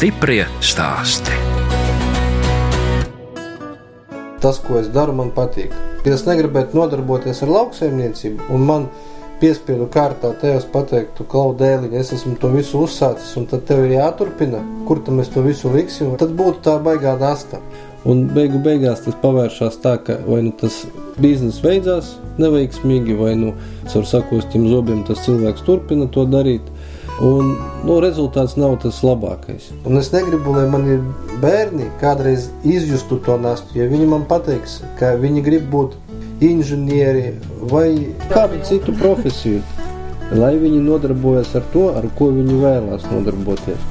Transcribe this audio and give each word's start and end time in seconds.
Stiprie 0.00 0.46
stāsti. 0.64 1.34
Tas, 4.40 4.56
ko 4.64 4.78
es 4.78 4.86
daru, 4.94 5.12
man 5.18 5.28
patīk. 5.36 5.74
Ja 6.06 6.14
es 6.14 6.22
negribētu 6.24 6.78
nodarboties 6.78 7.42
ar 7.44 7.52
lauksaimniecību, 7.52 8.46
un 8.48 8.64
man 8.64 8.86
piespiedu 9.42 9.90
kārtā 9.92 10.30
tevis 10.40 10.64
pateikt, 10.72 11.18
tu 11.18 11.26
klaudēliņ, 11.28 11.98
es 12.00 12.14
esmu 12.16 12.32
to 12.40 12.48
visu 12.54 12.80
uzsācis, 12.86 13.34
un 13.36 13.44
tad 13.50 13.66
tev 13.68 13.82
ir 13.84 13.98
jāturpina, 13.98 14.62
kur 14.88 15.04
tam 15.04 15.20
mēs 15.20 15.28
to 15.34 15.44
visu 15.44 15.68
liksim, 15.74 16.16
tad 16.16 16.32
būtu 16.38 16.64
tā 16.64 16.78
baigā 16.80 17.18
nasta. 17.20 17.60
Un 18.08 18.24
beigu 18.32 18.56
beigās 18.64 19.04
tas 19.04 19.20
pavēršas 19.20 19.76
tā, 19.84 19.98
ka 20.00 20.16
vai 20.24 20.40
nu 20.46 20.54
tas 20.56 20.86
biznesa 21.20 21.60
beidzās 21.66 22.14
neveiksmīgi, 22.40 23.20
vai 23.20 23.34
nu 23.36 23.52
caur 23.84 24.08
sakostiem 24.08 24.64
zobiem 24.72 25.04
tas 25.04 25.20
cilvēks 25.28 25.68
turpina 25.68 26.08
to 26.08 26.24
darīt. 26.24 26.72
Un 27.20 27.50
nu, 27.84 27.98
rezultāts 28.00 28.54
nav 28.56 28.78
tas 28.80 29.02
labākais. 29.04 29.66
Un 29.84 30.00
es 30.00 30.08
negribu, 30.14 30.54
lai 30.56 30.64
mani 30.72 30.96
bērni 31.42 31.90
kādreiz 32.00 32.48
izjustu 32.64 33.18
to 33.26 33.36
nastu. 33.40 33.76
Ja 33.76 33.88
viņi 33.90 34.06
man 34.08 34.24
pateiks, 34.28 34.78
ka 34.96 35.12
viņi 35.20 35.44
grib 35.44 35.66
būt 35.72 35.98
inženieri 36.40 37.34
vai 37.68 37.90
kādu 38.30 38.62
citu 38.64 38.96
profesiju, 38.96 39.60
lai 40.32 40.54
viņi 40.62 40.80
nodarbojas 40.86 41.52
ar 41.60 41.68
to, 41.74 41.90
ar 42.00 42.08
ko 42.16 42.30
viņi 42.32 42.56
vēlās 42.62 43.04
nodarboties. 43.12 43.84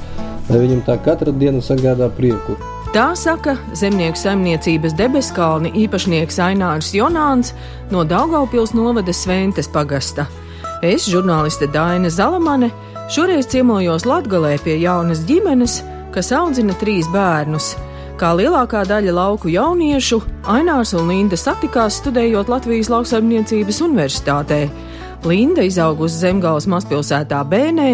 Lai 0.50 0.58
viņam 0.64 0.82
tā 0.88 0.98
katra 1.04 1.30
diena 1.30 1.62
sagādā 1.62 2.10
prieku. 2.16 2.58
Tā 2.90 3.12
saka 3.14 3.54
zemnieku 3.78 4.18
saimniecības 4.18 4.96
debeskalni 4.98 5.70
īpašnieks 5.84 6.40
Ainārs 6.42 6.90
Jonāns 6.98 7.52
no 7.94 8.02
Daugaupils 8.02 8.74
novada 8.74 9.14
Sventes 9.14 9.70
pagasta. 9.70 10.26
Es, 10.82 11.04
žurnāliste 11.06 11.68
Daina 11.70 12.10
Zalamane, 12.10 12.72
Šoreiz 13.10 13.48
ciemojos 13.50 14.04
Latvijā 14.06 14.60
pie 14.62 14.76
jaunas 14.78 15.24
ģimenes, 15.26 15.80
kas 16.14 16.28
audzina 16.30 16.76
trīs 16.78 17.08
bērnus. 17.10 17.72
Kā 18.20 18.28
lielākā 18.38 18.84
daļa 18.86 19.14
lauku 19.16 19.50
jauniešu, 19.50 20.20
Ainārs 20.46 20.92
un 20.94 21.10
Linda 21.10 21.34
satikās 21.34 21.96
studējot 21.98 22.46
Latvijas 22.52 22.86
lauksaimniecības 22.92 23.80
universitātē. 23.88 24.60
Linda 25.26 25.66
izaugusi 25.66 26.22
Zemgāles 26.22 26.70
mazpilsētā 26.70 27.42
Bēnē, 27.50 27.90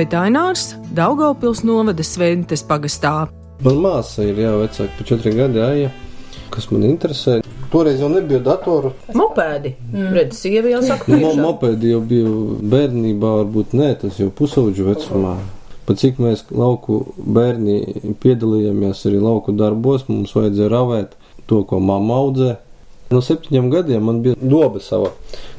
bet 0.00 0.16
Ainārs 0.16 0.78
Daugaupils 0.96 1.60
novada 1.68 2.00
Sventes 2.00 2.64
pagastā. 2.64 3.28
Man 3.60 3.84
māsa 3.84 4.24
ir 4.24 4.40
jau 4.46 4.62
vecāka 4.62 4.96
par 4.96 5.12
četriem 5.12 5.42
gadiem, 5.42 5.92
kas 6.48 6.72
man 6.72 6.88
interesē. 6.88 7.42
Toreiz 7.74 7.98
jau 7.98 8.06
nebija 8.06 8.38
datoru. 8.38 8.92
Mopēdi. 9.18 9.72
Mm. 9.90 10.10
Redz, 10.14 10.36
sieva 10.38 10.70
jau 10.70 10.82
saka, 10.86 11.08
ka 11.10 11.30
mopēdi 11.40 11.88
jau 11.90 11.98
bija 12.06 12.34
bērnībā, 12.70 13.32
varbūt 13.40 13.74
nē, 13.74 13.88
tas 14.04 14.20
jau 14.22 14.28
pusauģu 14.30 14.86
vecumā. 14.92 15.32
Pat 15.88 15.98
cik 15.98 16.20
mēs 16.22 16.44
lauku 16.54 17.00
bērni 17.18 18.14
piedalījāmies 18.22 19.02
arī 19.10 19.18
lauku 19.24 19.56
darbos, 19.58 20.06
mums 20.06 20.36
vajadzēja 20.38 20.70
ravēt 20.70 21.18
to, 21.50 21.64
ko 21.66 21.80
mamma 21.82 22.20
audzē. 22.22 22.52
No 23.10 23.24
septiņiem 23.26 23.66
gadiem 23.74 24.06
man 24.06 24.22
bija 24.22 24.38
doba 24.38 24.78
sava, 24.78 25.10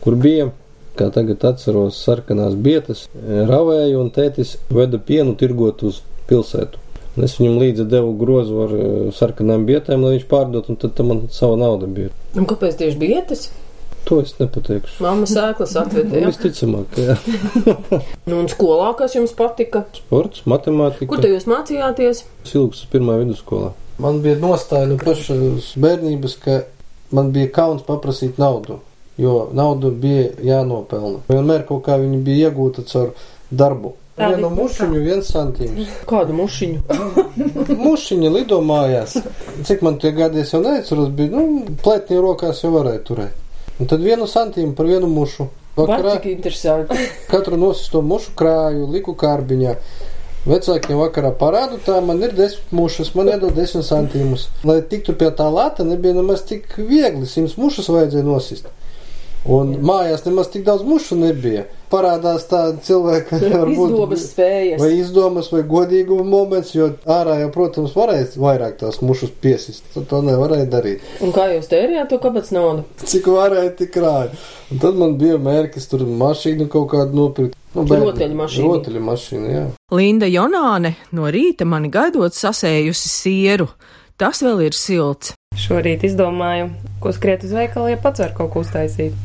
kur 0.05 0.15
bija, 0.15 0.47
kā 0.95 1.11
tagad 1.13 1.43
atceros, 1.51 1.99
sarkanās 2.07 2.55
bietas, 2.55 3.09
ravēju 3.51 3.99
un 4.05 4.15
tētis 4.15 4.55
veda 4.71 5.03
pienu 5.03 5.35
tirgot 5.35 5.83
uz 5.83 5.99
pilsētu. 6.31 6.84
Un 7.15 7.27
es 7.27 7.37
viņam 7.39 7.59
līdzi 7.61 7.85
devu 7.87 8.15
grozu 8.19 8.63
ar 8.65 8.73
uh, 8.75 8.87
sarkanām 9.15 9.63
bietēm, 9.67 10.03
lai 10.03 10.17
viņš 10.17 10.25
pārdot, 10.31 10.71
un 10.71 10.79
tad 10.81 10.99
man 11.07 11.25
sava 11.31 11.55
nauda 11.59 11.87
bija. 11.87 12.11
Un 12.35 12.47
kāpēc 12.49 12.75
tieši 12.81 12.99
bietas? 12.99 13.47
To 14.05 14.19
es 14.21 14.35
nepateikšu. 14.37 14.99
Māma 15.01 15.25
sēklas 15.29 15.71
atvedīja. 15.81 16.27
Nu, 16.27 16.33
visticamāk, 16.33 16.97
jā. 16.99 17.15
nu, 18.29 18.37
un 18.37 18.49
skolā, 18.51 18.91
kas 18.99 19.15
jums 19.17 19.33
patika? 19.37 19.85
Sports, 19.97 20.43
matemātika. 20.49 21.09
Kur 21.09 21.23
te 21.23 21.31
jūs 21.31 21.47
mācījāties? 21.49 22.21
Silks 22.45 22.83
pirmā 22.91 23.17
vidusskolā. 23.23 23.71
Man 24.03 24.19
bija 24.21 24.37
nostāja 24.41 24.91
no 24.91 24.99
pašas 25.01 25.71
bērnības, 25.81 26.37
ka 26.43 26.59
man 27.15 27.31
bija 27.33 27.49
kauns 27.55 27.85
paprasīt 27.87 28.37
naudu, 28.41 28.81
jo 29.17 29.47
naudu 29.55 29.89
bija 29.89 30.27
jānopelna. 30.51 31.23
Vienmēr 31.31 31.65
kaut 31.65 31.85
kā 31.87 31.97
viņa 32.01 32.21
bija 32.27 32.51
iegūta 32.51 32.85
caur 32.91 33.15
darbu. 33.49 33.95
Tādi 34.15 34.37
Vienu 34.37 34.49
mušiņu, 34.55 34.99
viens 35.03 35.29
santīms. 35.33 35.95
Kādu 36.07 36.35
mušiņu? 36.37 36.99
Mušiņa 37.85 38.29
lido 38.31 38.61
mājās. 38.63 39.17
Cik 39.67 39.83
man 39.83 39.97
tie 39.99 40.13
gadi 40.15 40.39
es 40.39 40.53
jau 40.53 40.61
neatceros, 40.63 41.09
bija, 41.17 41.33
nu, 41.35 41.75
plētnie 41.83 42.21
rokās 42.23 42.61
jau 42.63 42.71
varēja 42.77 43.01
turēt. 43.09 43.41
Un 43.75 43.89
tad 43.91 44.05
vienu 44.05 44.23
santīmu 44.31 44.71
par 44.77 44.87
vienu 44.87 45.09
mušu. 45.11 45.49
Vakarā, 45.75 46.13
cik 46.15 46.29
interesanti. 46.31 47.09
Katru 47.33 47.59
nosisto 47.59 47.99
mušu 48.07 48.31
krāju, 48.39 48.87
liku 48.93 49.17
kārbiņā. 49.19 49.75
Vecākiem 50.45 51.01
vakarā 51.01 51.33
parādu, 51.35 51.81
tā 51.83 51.97
man 52.05 52.23
ir 52.23 52.31
desmit 52.37 52.71
mušas, 52.77 53.11
man 53.17 53.33
iedod 53.33 53.51
desmit 53.57 53.83
santīmus. 53.83 54.47
Lai 54.63 54.77
tiktu 54.79 55.17
pie 55.19 55.27
tā 55.35 55.49
lata, 55.51 55.83
nebija 55.83 56.15
nemaz 56.15 56.45
tik 56.47 56.69
viegli, 56.77 57.27
simts 57.27 57.57
mušas 57.59 57.91
vajadzēja 57.91 58.27
nosist. 58.29 58.71
Un 59.45 59.75
Jā. 59.75 59.79
mājās 59.85 60.23
nemaz 60.25 60.47
tik 60.53 60.63
daudz 60.65 60.85
mušu 60.87 61.17
nebija. 61.19 61.67
Parādās 61.91 62.47
kas 63.29 63.43
varbūt 63.53 63.91
izdomas 63.91 64.23
spējas. 64.31 64.79
Vai 64.81 64.89
izdomas, 64.97 65.51
vai 65.53 65.61
godīguma 65.69 66.25
moments, 66.25 66.73
jo 66.73 66.89
ārā 67.05 67.37
jau, 67.43 67.51
protams, 67.53 67.93
varēja 67.95 68.31
vairāk 68.41 68.79
tās 68.81 68.97
mušas 69.05 69.35
piesist. 69.41 69.85
Tad 69.93 70.07
to 70.09 70.23
nevarēja 70.25 70.65
darīt. 70.71 71.05
Un 71.21 71.35
kā 71.35 71.45
jūs 71.53 71.69
tērējāt 71.69 72.09
to 72.09 72.19
kāpēc 72.23 72.49
naudu? 72.57 72.87
Cik 73.05 73.29
varēja, 73.35 73.75
tik 73.83 73.93
krāja. 73.93 74.33
Un 74.73 74.81
tad 74.81 74.97
man 74.97 75.13
bija 75.21 75.37
mērķis 75.37 75.91
tur 75.93 76.07
mašīnu 76.09 76.67
kaut 76.73 76.89
kādu 76.95 77.21
nopirkt. 77.21 77.59
Nu. 77.75 77.83
Rotaļu 77.85 79.01
mašīnu, 79.03 79.47
jā. 79.51 79.65
Linda 79.93 80.29
Jonāne 80.31 80.95
no 81.13 81.29
rīta 81.29 81.67
mani 81.67 81.91
gaidot 81.93 82.33
sasējusi 82.33 83.11
sieru. 83.11 83.67
Tas 84.17 84.39
vēl 84.41 84.69
ir 84.69 84.77
silts. 84.77 85.35
Šorīt 85.55 86.03
izdomāju, 86.03 86.69
ko 86.99 87.11
skriet 87.15 87.45
uz 87.47 87.53
veikalu, 87.55 87.93
ja 87.93 87.99
pats 88.01 88.19
var 88.19 88.33
kaut 88.35 88.51
ko 88.53 88.63
uztaisīt. 88.65 89.15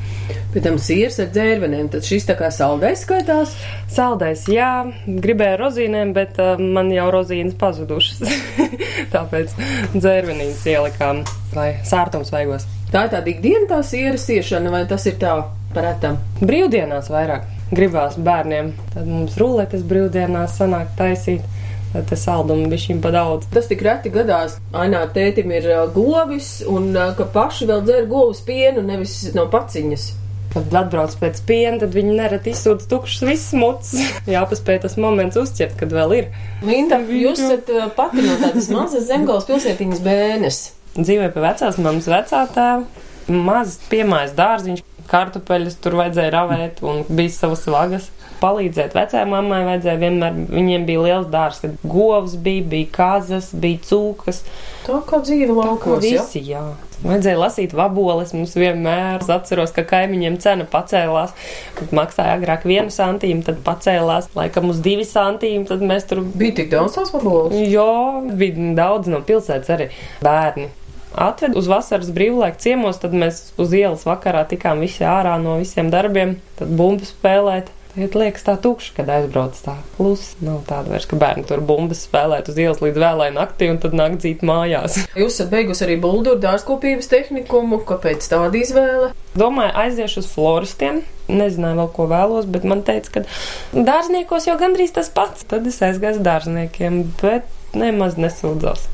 Pēc 0.55 0.65
tam 0.67 0.79
sīrs 0.83 1.19
ar 1.23 1.31
dzērvenēm, 1.35 1.89
tad 1.91 2.07
šis 2.07 2.29
tā 2.29 2.37
kā 2.39 2.53
saldais 2.55 3.03
skaitās? 3.05 3.57
Saldais, 3.91 4.45
jā, 4.51 4.71
gribēju 5.07 5.59
rozīnēm, 5.61 6.15
bet 6.15 6.39
uh, 6.43 6.61
man 6.61 6.93
jau 6.95 7.09
rozīnes 7.15 7.57
pazudušas. 7.59 8.23
Tāpēc 9.15 9.55
dzērvenīnas 9.97 10.67
ielikām, 10.71 11.25
lai 11.59 11.71
sārtums 11.87 12.31
vaigos. 12.35 12.69
Tā 12.91 13.07
ir 13.07 13.15
tāda 13.15 13.31
ikdiena 13.31 13.67
tā 13.71 13.81
sīra 13.87 14.19
siešana, 14.19 14.71
vai 14.75 14.85
tas 14.91 15.07
ir 15.11 15.19
tā 15.23 15.37
paretam? 15.75 16.19
Brīvdienās 16.43 17.11
vairāk 17.11 17.47
gribās 17.75 18.19
bērniem. 18.19 18.73
Tad 18.95 19.07
mums 19.07 19.39
ruletes 19.41 19.83
brīvdienās 19.87 20.59
sanāk 20.59 20.95
taisīt 20.99 21.47
tas 21.93 22.23
saldums 22.25 22.69
bija 22.71 22.85
šim 22.87 23.03
pa 23.03 23.13
daudz. 23.15 23.49
Tas 23.55 23.69
tik 23.71 23.83
reti 23.87 24.13
gadās. 24.15 24.59
Ainā 24.77 25.03
tētim 25.15 25.53
ir 25.55 25.69
govis, 25.95 26.61
un 26.69 26.93
ka 27.19 27.27
paši 27.35 27.69
vēl 27.71 27.85
dzer 27.87 28.09
govs 28.11 28.43
pienu, 28.47 28.85
nevis 28.87 29.23
no 29.37 29.47
paciņas. 29.51 30.09
Kad 30.51 30.75
atbrauc 30.75 31.13
pēc 31.21 31.39
piena, 31.47 31.77
tad 31.79 31.95
viņi 31.95 32.17
nereti 32.19 32.51
izsūdz 32.51 32.89
tukšs 32.91 33.21
viss 33.23 33.53
muts. 33.55 33.93
Jāpaspēj 34.35 34.81
tas 34.87 34.97
moments 34.99 35.39
uzķert, 35.39 35.77
kad 35.79 35.95
vēl 35.95 36.17
ir. 36.17 36.31
Linda, 36.67 36.99
jūs 36.99 37.43
esat 37.45 37.71
pati 37.99 38.27
no 38.27 38.35
tādas 38.43 38.71
mazas 38.77 39.07
zemgals 39.11 39.47
pilsētiņas 39.51 40.03
bērnes. 40.07 40.61
Dzīvoju 40.99 41.31
pie 41.37 41.45
vecās 41.45 41.79
mammas 41.79 42.11
vecā 42.11 42.43
tēva, 42.51 43.07
mazs 43.31 43.79
piemājas 43.93 44.35
dārziņš, 44.39 44.83
kartupeļus 45.11 45.79
tur 45.83 45.99
vajadzēja 46.01 46.35
ravēt 46.37 46.83
un 46.87 47.05
bija 47.09 47.35
savas 47.35 47.67
vagas 47.71 48.11
palīdzēt 48.41 48.95
vecajai 48.97 49.27
mammai, 49.29 49.63
vajadzēja 49.69 50.01
vienmēr, 50.01 50.37
viņiem 50.51 50.87
bija 50.89 51.07
liels 51.07 51.27
dārs, 51.33 51.61
kad 51.63 51.75
govs 51.85 52.37
bija, 52.41 52.65
bija 52.73 52.93
kazas, 52.95 53.51
bija 53.53 53.83
cūkas. 53.91 54.45
Tā 54.87 55.03
kā 55.09 55.21
dzīve 55.25 55.57
laukos, 55.57 56.01
visi, 56.05 56.45
jā. 56.49 56.63
jā. 56.63 56.89
Vajadzēja 57.01 57.41
lasīt 57.41 57.73
vaboles, 57.77 58.35
mums 58.37 58.53
vienmēr. 58.61 59.23
Es 59.23 59.31
atceros, 59.33 59.73
ka 59.73 59.87
kaimiņiem 59.89 60.37
cena 60.43 60.67
pacēlās. 60.69 61.33
Kad 61.79 61.95
maksāja 61.97 62.35
agrāk 62.37 62.67
vienu 62.69 62.93
santīmu, 62.93 63.45
tad 63.47 63.63
pacēlās 63.65 64.29
laikam 64.37 64.69
uz 64.73 64.83
divi 64.85 65.07
santīmu, 65.09 65.65
tad 65.71 65.85
mēs 65.85 66.05
tur. 66.11 66.21
Bija 66.37 66.59
tik 66.61 66.69
daudz 66.75 66.99
tās 66.99 67.15
vaboles? 67.17 67.57
Jā, 67.73 68.21
bija 68.37 68.75
daudz 68.77 69.09
no 69.13 69.25
pilsētas 69.25 69.73
arī 69.79 69.89
bērni 70.25 70.69
atved 71.15 71.57
uz 71.59 71.69
vasaras 71.71 72.11
brīvlaiku 72.15 72.61
ciemos, 72.63 73.01
tad 73.03 73.15
mēs 73.17 73.51
uz 73.61 73.75
ielas 73.77 74.07
vakarā 74.09 74.45
tikām 74.51 74.83
visi 74.85 75.05
ārā 75.07 75.37
no 75.43 75.59
visiem 75.61 75.91
darbiem, 75.93 76.39
tad 76.61 76.73
bumbu 76.79 77.09
spēlēt. 77.09 77.71
Tagad 77.91 78.15
liekas 78.15 78.45
tā 78.47 78.53
tukša, 78.63 78.93
kad 79.01 79.09
aizbrauc 79.11 79.57
tā 79.65 79.73
klusi. 79.97 80.37
Nav 80.47 80.61
tāda 80.69 80.93
vairs, 80.93 81.09
ka 81.11 81.17
bērni 81.19 81.43
tur 81.49 81.59
bumbas 81.67 82.05
spēlēt 82.07 82.47
uz 82.53 82.61
ielas 82.63 82.79
līdz 82.85 83.01
vēlai 83.03 83.33
naktī 83.35 83.67
un 83.73 83.81
tad 83.83 83.97
nāk 83.99 84.15
dzīt 84.21 84.45
mājās. 84.47 85.01
Jūs 85.19 85.41
esat 85.41 85.51
beigusi 85.51 85.83
arī 85.89 85.97
bulduru 85.99 86.39
dārzkopības 86.39 87.11
tehnikumu, 87.11 87.81
kāpēc 87.89 88.29
tāda 88.31 88.61
izvēle? 88.61 89.11
Domāju, 89.35 89.75
aiziešu 89.83 90.23
uz 90.23 90.31
floristiem. 90.31 91.03
Nezināju 91.27 91.81
vēl, 91.83 91.91
ko 91.99 92.07
vēlos, 92.15 92.47
bet 92.55 92.69
man 92.71 92.87
teica, 92.87 93.19
ka 93.19 93.27
dārzniekos 93.75 94.47
jau 94.47 94.55
gandrīz 94.63 94.95
tas 94.95 95.11
pats. 95.11 95.43
Tad 95.51 95.67
es 95.67 95.83
aizgāju 95.83 96.21
uz 96.21 96.25
dārzniekiem, 96.31 97.03
bet 97.19 97.75
nemaz 97.75 98.15
nesūdzos 98.23 98.87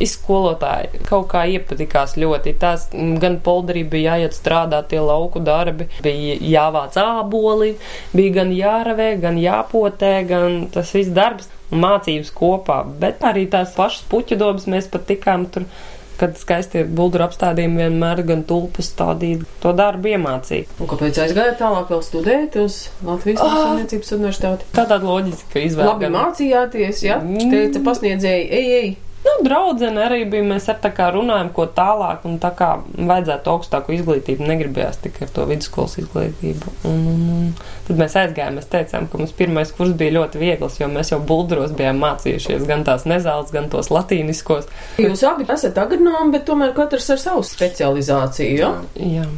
izskolotāji 0.00 1.02
kaut 1.08 1.28
kā 1.32 1.44
iepatikās 1.52 2.16
ļoti. 2.20 2.54
Tās 2.60 2.88
gan 2.92 3.38
polderī 3.44 3.84
bija 3.88 4.16
jāiet 4.16 4.36
strādāt 4.36 4.90
tie 4.92 5.00
lauku 5.02 5.42
darbi, 5.44 5.88
bija 6.04 6.36
jāvāc 6.40 6.98
āboli, 7.02 7.74
bija 8.16 8.38
gan 8.40 8.54
jāravē, 8.56 9.10
gan 9.22 9.40
jāpotē, 9.40 10.14
gan 10.28 10.62
tas 10.72 10.94
viss 10.96 11.12
darbs. 11.12 11.50
un 11.72 11.80
mācības 11.80 12.28
kopā, 12.36 12.82
bet 13.00 13.22
arī 13.24 13.46
tās 13.48 13.72
pašas 13.72 14.04
puķu 14.10 14.36
dobas 14.36 14.66
mēs 14.68 14.90
pat 14.92 15.06
tikām 15.08 15.46
tur 15.48 15.64
kad 16.22 16.36
skaisti 16.38 16.84
bulduru 16.86 17.24
apstādījumi 17.26 17.82
vienmēr 17.82 18.22
gan 18.28 18.42
tulpes 18.46 18.92
stādīt, 18.92 19.42
to 19.62 19.72
darbu 19.74 20.12
iemācīja. 20.12 20.68
Un 20.78 20.90
kāpēc 20.90 21.18
aizgājāt 21.24 21.56
tālāk 21.58 21.88
vēl 21.90 22.02
studēt 22.06 22.58
uz 22.62 22.76
Latvijas 23.02 23.40
Ah. 23.42 23.54
Māksliniecības 23.56 24.12
universitāti? 24.18 24.68
Tā 24.76 24.84
tāda 24.84 25.08
loģiska 25.08 25.64
izvēle. 25.64 25.88
Labi 25.88 26.06
gan. 26.06 26.18
mācījāties, 26.18 27.02
jā? 27.08 27.18
Mm. 27.24 27.50
Teica 27.50 27.82
pasniedzēji, 27.88 28.44
ej, 28.60 28.70
ej. 28.82 28.92
Nu, 29.22 29.32
draudzene 29.46 30.02
arī 30.02 30.24
bija. 30.26 30.44
Mēs 30.46 30.64
ar 30.72 30.80
tā 30.82 30.90
kā 30.94 31.06
runājam, 31.14 31.52
ko 31.54 31.68
tālāk, 31.70 32.24
un 32.26 32.40
tā 32.42 32.50
kā 32.58 32.72
vajadzētu 32.82 33.52
augstāku 33.52 33.94
izglītību, 33.94 34.46
negribējās 34.48 34.98
tikai 35.04 35.28
ar 35.28 35.34
to 35.36 35.44
vidusskolas 35.46 35.94
izglītību. 36.02 36.72
Un, 36.90 37.04
un, 37.12 37.20
un 37.36 37.52
tad 37.86 38.00
mēs 38.02 38.16
aizgājām, 38.18 38.58
mēs 38.58 38.66
teicām, 38.72 39.06
ka 39.12 39.20
mums 39.20 39.34
pirmais 39.38 39.70
kurs 39.76 39.94
bija 39.98 40.16
ļoti 40.18 40.42
viegls, 40.42 40.80
jo 40.80 40.90
mēs 40.90 41.14
jau 41.14 41.20
bulduros 41.28 41.74
bijām 41.78 42.02
mācījušies 42.02 42.66
gan 42.66 42.82
tās 42.88 43.06
nezāles, 43.06 43.54
gan 43.54 43.70
tos 43.72 43.92
latīniskos. 43.94 44.66
Jūs 45.02 45.22
abi 45.30 45.46
esat 45.54 45.78
agronomi, 45.78 46.34
bet 46.34 46.48
tomēr 46.50 46.74
katrs 46.76 47.12
ar 47.14 47.22
savu 47.22 47.46
specializāciju, 47.46 48.58
jā? 48.58 48.74
Jā. 48.98 49.28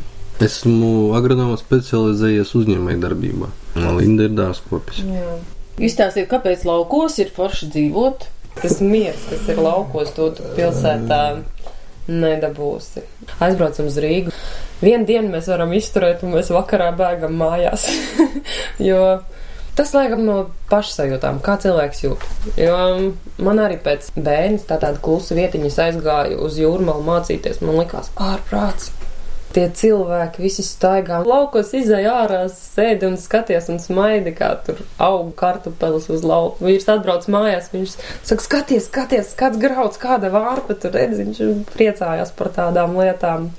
Esmu 0.42 1.12
agronoms 1.14 1.60
specializējies 1.62 2.56
uzņēmēju 2.58 3.02
darbībā. 3.04 3.50
Linda 3.98 4.30
ir 4.30 4.32
dārzkopis. 4.34 5.04
Jā. 5.06 5.36
Izstāstiet, 5.84 6.28
kāpēc 6.30 6.62
laukos 6.66 7.18
ir 7.22 7.30
forši 7.34 7.68
dzīvot? 7.74 8.28
Tas 8.60 8.78
miers, 8.80 9.20
kas 9.30 9.48
ir 9.50 9.60
laukos, 9.60 10.12
to 10.16 10.30
tu 10.36 10.46
pilsētā 10.56 11.22
nedabūsi. 12.08 13.02
Aizbraucam 13.42 13.88
uz 13.88 13.96
Rīgu. 14.02 14.34
Vienu 14.84 15.06
dienu 15.08 15.32
mēs 15.32 15.48
varam 15.48 15.72
izturēt, 15.76 16.24
un 16.24 16.34
mēs 16.36 16.52
vakarā 16.52 16.90
bēgam 16.96 17.36
mājās. 17.40 17.86
jo 18.88 19.00
tas 19.78 19.94
laikam 19.96 20.24
no 20.26 20.36
pašsajūtām, 20.70 21.40
kā 21.44 21.56
cilvēks 21.64 22.04
jūt. 22.04 22.26
Jo 22.60 22.76
man 23.44 23.62
arī 23.64 23.78
pēc 23.82 24.12
bērnas 24.18 24.68
tā 24.68 24.78
tāda 24.82 25.00
klusa 25.02 25.38
vietiņa 25.38 25.70
es 25.70 25.80
aizgāju 25.88 26.42
uz 26.44 26.60
jūrmalu 26.60 27.06
mācīties. 27.08 27.62
Man 27.64 27.80
likās 27.80 28.12
ārprāts. 28.20 28.92
Tie 29.54 29.68
cilvēki 29.70 30.42
visi 30.42 30.64
staigā 30.66 31.20
laukos, 31.22 31.68
izēja 31.78 32.16
ārā, 32.24 32.40
sēdi 32.50 33.06
un 33.06 33.14
skaties 33.20 33.68
un 33.70 33.78
smaidi, 33.78 34.32
kā 34.34 34.48
tur 34.66 34.80
aug 34.98 35.28
kartupeles 35.38 36.08
uz 36.10 36.24
lauka. 36.26 36.64
Vīrs 36.66 36.88
atbrauc 36.90 37.28
mājās, 37.30 37.70
viņš 37.70 37.94
saka, 38.26 38.42
skaties, 38.42 38.88
skaties, 38.90 39.30
kāds 39.38 39.60
grauds, 39.62 40.00
kāda 40.02 40.32
vārpa 40.34 40.74
tur 40.74 40.96
redz, 40.98 41.20
viņš 41.22 41.70
priecājās 41.70 42.34
par 42.34 42.50
tādām 42.56 42.98
lietām. 42.98 43.52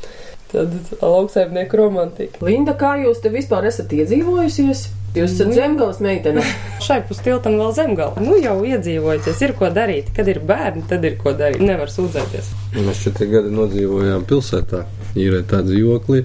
Tad 0.52 0.76
lauksaimnieku 1.00 1.80
romantika. 1.80 2.44
Linda, 2.46 2.76
kā 2.78 2.98
jūs 3.02 3.24
te 3.24 3.32
vispār 3.34 3.66
esat 3.72 3.96
iedzīvojusies? 3.96 4.86
Jūs 5.16 5.32
esat 5.38 5.56
zemgales 5.56 6.02
meitene. 6.04 6.44
Šai 6.86 7.00
pus 7.08 7.22
tiltam 7.24 7.56
vēl 7.60 7.72
zemgala. 7.76 8.20
Nu 8.20 8.36
jau 8.36 8.58
iedzīvojaties, 8.68 9.42
ir 9.48 9.56
ko 9.56 9.72
darīt. 9.72 10.12
Kad 10.16 10.28
ir 10.32 10.42
bērni, 10.44 10.84
tad 10.92 11.08
ir 11.08 11.16
ko 11.22 11.32
darīt. 11.40 11.64
Nevar 11.64 11.92
sūdzēties. 11.92 12.52
Mēs 12.76 13.04
četri 13.08 13.30
gadi 13.32 13.54
nodzīvojām 13.56 14.28
pilsētā, 14.28 14.84
īrē 15.16 15.42
tā 15.50 15.62
dzīvoklī. 15.66 16.24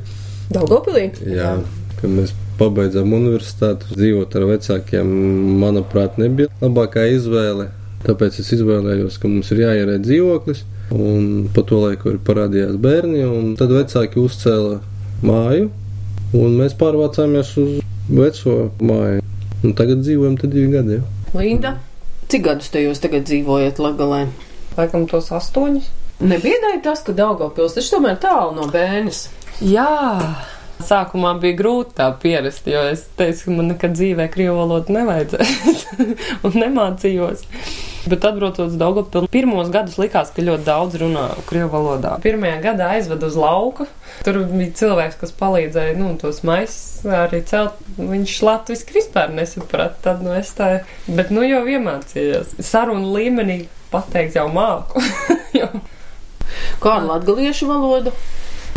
Daugopilī? 0.50 1.08
Jā, 1.30 1.56
kad 2.00 2.10
mēs 2.12 2.32
pabeidzām 2.60 3.12
universitāti, 3.16 3.94
dzīvot 3.96 4.34
ar 4.36 4.46
vecākiem, 4.50 5.12
manuprāt, 5.62 6.18
nebija 6.20 6.50
labākā 6.60 7.06
izvēle. 7.14 7.70
Tāpēc 8.04 8.40
es 8.40 8.48
izvēlējos, 8.56 9.18
ka 9.20 9.28
mums 9.28 9.50
ir 9.52 9.62
jāierē 9.64 9.98
dzīvoklis, 10.00 10.64
un 10.96 11.48
pa 11.54 11.64
to 11.68 11.82
laiku 11.82 12.12
arī 12.12 12.20
parādījās 12.24 12.78
bērni, 12.80 13.22
un 13.28 13.52
tad 13.60 13.72
vecāki 13.76 14.20
uzcēla 14.22 14.80
māju, 15.26 15.68
un 16.36 16.56
mēs 16.60 16.76
pārvācāmies 16.80 17.52
uz 17.60 17.78
veco 18.08 18.56
māju. 18.80 19.24
Un 19.60 19.76
tagad 19.76 20.00
dzīvojam 20.00 20.38
te 20.40 20.48
divi 20.48 20.72
gadi. 20.72 20.96
Ja? 20.96 21.36
Linda, 21.36 21.74
cik 22.32 22.46
gadus 22.46 22.72
te 22.72 22.80
jūs 22.80 23.02
tagad 23.02 23.28
dzīvojat 23.28 23.80
Lagalē? 23.82 24.24
Laikam 24.78 25.04
tos 25.10 25.28
astoņus. 25.36 25.90
Nebiedēja 26.20 26.82
tas, 26.84 27.00
ka 27.04 27.14
Daugavpils 27.16 27.78
taču 27.78 27.94
tomēr 27.96 28.18
tālu 28.20 28.52
no 28.58 28.66
bērnes. 28.68 29.26
Jā. 29.64 29.88
Sākumā 30.84 31.34
bija 31.40 31.56
grūti 31.58 31.94
tā 31.98 32.06
pierast, 32.20 32.64
jo 32.68 32.80
es 32.88 33.06
teicu, 33.16 33.46
ka 33.46 33.54
man 33.56 33.70
nekad 33.74 33.94
dzīvē 33.96 34.26
krievu 34.32 34.56
valodu 34.62 34.94
nevajadzēs 34.96 35.82
un 36.46 36.56
nemācījos. 36.56 37.44
Bet 38.08 38.24
atbraucot 38.24 38.62
uz 38.64 38.76
Daugopilu, 38.80 39.28
pirmos 39.32 39.68
gadus 39.72 39.98
likās, 40.00 40.32
ka 40.32 40.44
ļoti 40.44 40.64
daudz 40.64 40.96
runā 41.02 41.26
krievu 41.48 41.68
valodā. 41.74 42.14
Pirmajā 42.24 42.56
gadā 42.64 42.88
aizvedu 42.96 43.28
uz 43.28 43.36
lauku. 43.36 43.86
Tur 44.24 44.40
bija 44.48 44.72
cilvēks, 44.80 45.20
kas 45.20 45.36
palīdzēja, 45.36 45.98
nu, 46.00 46.14
tos 46.20 46.40
maisus 46.48 47.04
arī 47.04 47.42
celt. 47.48 47.76
Viņš 48.00 48.40
latviski 48.48 48.96
vispār 48.96 49.32
nesaprata, 49.36 50.00
tad, 50.08 50.24
nu, 50.24 50.32
es 50.36 50.52
tā, 50.56 50.72
bet, 51.08 51.32
nu, 51.32 51.44
jau 51.44 51.60
iemācījos. 51.68 52.56
Sarunu 52.64 53.12
līmenī 53.16 53.62
pateikt 53.92 54.40
jau 54.40 54.48
māku. 54.52 55.04
Kā 56.80 56.96
ar 57.00 57.08
latgaliešu 57.08 57.68
valodu? 57.68 58.12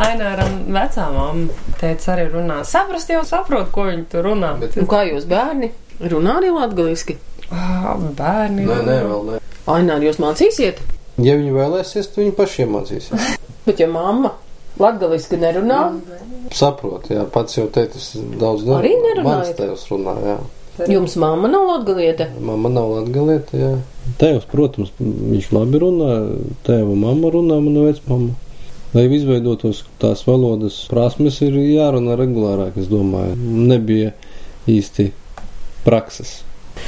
Aināram 0.03 0.55
vecā 0.73 1.05
mamma 1.13 1.75
teica 1.79 2.15
arī 2.15 2.25
runā. 2.33 2.63
Saprast 2.67 3.11
jau 3.13 3.21
saprot, 3.27 3.69
ko 3.71 3.85
viņi 3.91 4.07
tur 4.11 4.25
runā. 4.27 4.55
Bet, 4.59 4.75
Un 4.81 4.89
kā 4.89 5.03
jūs 5.07 5.27
bērni? 5.29 5.69
Runā 6.01 6.39
arī 6.41 6.49
latgaliski. 6.55 7.15
Ah, 7.53 7.93
bērni. 8.17 8.65
nē, 8.65 8.79
nē, 8.87 8.97
vēl 9.07 9.23
nē. 9.29 9.39
Aināri, 9.69 10.09
jūs 10.09 10.19
mācīsiet? 10.19 10.81
Ja 11.21 11.37
viņi 11.37 11.53
vēlēsies, 11.53 12.09
tad 12.09 12.23
viņi 12.23 12.33
paši 12.39 12.65
iemācīsies. 12.65 13.37
Bet 13.67 13.79
ja 13.79 13.87
mamma 13.87 14.33
latgaliski 14.81 15.37
nerunā, 15.37 15.79
Saprot, 16.53 17.07
jā, 17.13 17.23
pats 17.33 17.55
jau 17.57 17.67
teicis 17.71 18.11
daudz 18.17 18.65
daudz. 18.65 18.79
Arī 18.81 18.91
nerunājat? 18.97 19.23
Mans 19.29 19.53
tēvs 19.57 19.85
runā, 19.93 20.13
jā. 20.25 20.35
jums 20.91 21.15
mamma 21.21 21.47
nav 21.49 21.69
latgaliete? 21.69 22.27
Mamma 22.41 22.69
nav 22.73 22.91
latgalieta, 22.97 23.57
jā. 23.61 23.71
Tēvs, 24.19 24.45
protams, 24.51 24.91
viņš 24.99 25.49
labi 25.55 25.81
runā, 25.81 26.11
tēva 26.67 26.95
mamma 26.99 27.31
runā, 27.33 27.57
mana 27.63 27.87
vecmamma. 27.87 28.35
Lai 28.93 29.07
izveidotos 29.09 29.81
tās 30.01 30.21
valodas 30.27 30.83
prasmes, 30.91 31.39
ir 31.41 31.55
jārunā 31.57 32.17
regulārāk, 32.19 32.77
es 32.77 32.91
domāju. 32.91 33.39
Nebija 33.41 34.11
īsti 34.69 35.09
prakses. 35.85 36.43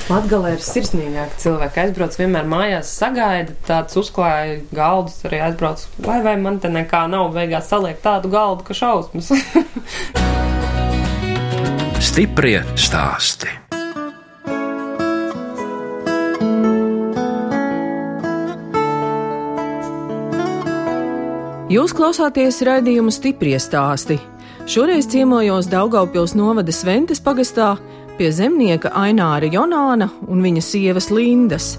Latgalē 0.06 0.51
ir 0.54 0.61
sirsnīgāki 0.61 1.40
cilvēki. 1.42 1.80
Aizbrauc 1.81 2.13
vienmēr 2.19 2.45
mājās, 2.49 2.92
sagaida 2.99 3.56
tāds 3.66 3.97
uzklāja 3.97 4.59
galdus, 4.75 5.18
arī 5.25 5.40
aizbrauc. 5.47 5.81
Vai, 6.06 6.19
vai 6.25 6.35
man 6.42 6.59
te 6.61 6.69
nekā 6.73 7.06
nav, 7.09 7.31
beigās 7.33 7.69
saliek 7.73 7.97
tādu 8.06 8.30
galdu, 8.33 8.61
ka 8.68 8.73
šausmas. 8.78 9.28
Stiprie 12.06 12.61
stāsti. 12.78 13.65
Jūs 21.66 21.95
klausāties 21.98 22.60
raidījumu 22.62 23.10
stiprie 23.10 23.56
stāsti. 23.57 24.19
Šoreiz 24.69 25.07
ciemojos 25.10 25.66
Daugaupils 25.66 26.36
novada 26.38 26.69
Sventes 26.69 27.18
pagastā 27.18 27.72
pie 28.19 28.28
zemnieka 28.30 28.92
Aināra 28.94 29.50
Jonāna 29.50 30.12
un 30.30 30.44
viņa 30.45 30.62
sievas 30.62 31.10
Lindas. 31.10 31.72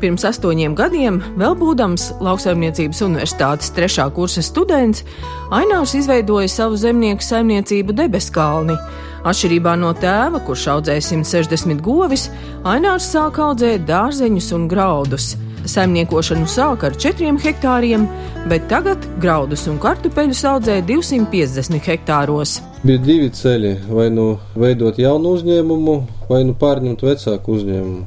Pirms 0.00 0.24
astoņiem 0.24 0.72
gadiem, 0.78 1.20
vēl 1.36 1.58
būdams 1.60 2.06
lauksaimniecības 2.24 3.04
universitātes 3.04 3.68
trešā 3.76 4.08
kursa 4.16 4.40
students, 4.40 5.04
Ainārs 5.52 5.92
izveidoja 6.00 6.48
savu 6.48 6.80
zemnieku 6.80 7.20
saimniecību 7.20 8.00
debeskalni. 8.00 8.78
Atšķirībā 9.24 9.72
no 9.80 9.94
tēva, 9.96 10.36
kurš 10.44 10.66
audzēja 10.74 11.00
160 11.06 11.80
govis, 11.84 12.26
Ainārs 12.68 13.06
sāk 13.08 13.38
audzēt 13.40 13.86
dārzeņus 13.88 14.50
un 14.52 14.66
graudus. 14.68 15.30
Saimniekošanu 15.64 16.44
sāka 16.44 16.90
ar 16.90 16.98
4 17.00 17.30
hektāriem, 17.40 18.04
bet 18.52 18.66
tagad 18.68 19.06
graudus 19.22 19.64
un 19.72 19.78
kartupeļus 19.80 20.44
audzē 20.50 20.76
250 20.84 21.88
hektāros. 21.88 22.58
Bija 22.84 23.00
divi 23.00 23.30
ceļi, 23.32 23.72
vai 23.88 24.10
nu 24.12 24.34
veidot 24.60 25.00
jaunu 25.00 25.32
uzņēmumu, 25.38 25.96
vai 26.28 26.42
nu 26.44 26.52
pārņemt 26.60 27.08
vecāku 27.08 27.56
uzņēmumu. 27.56 28.04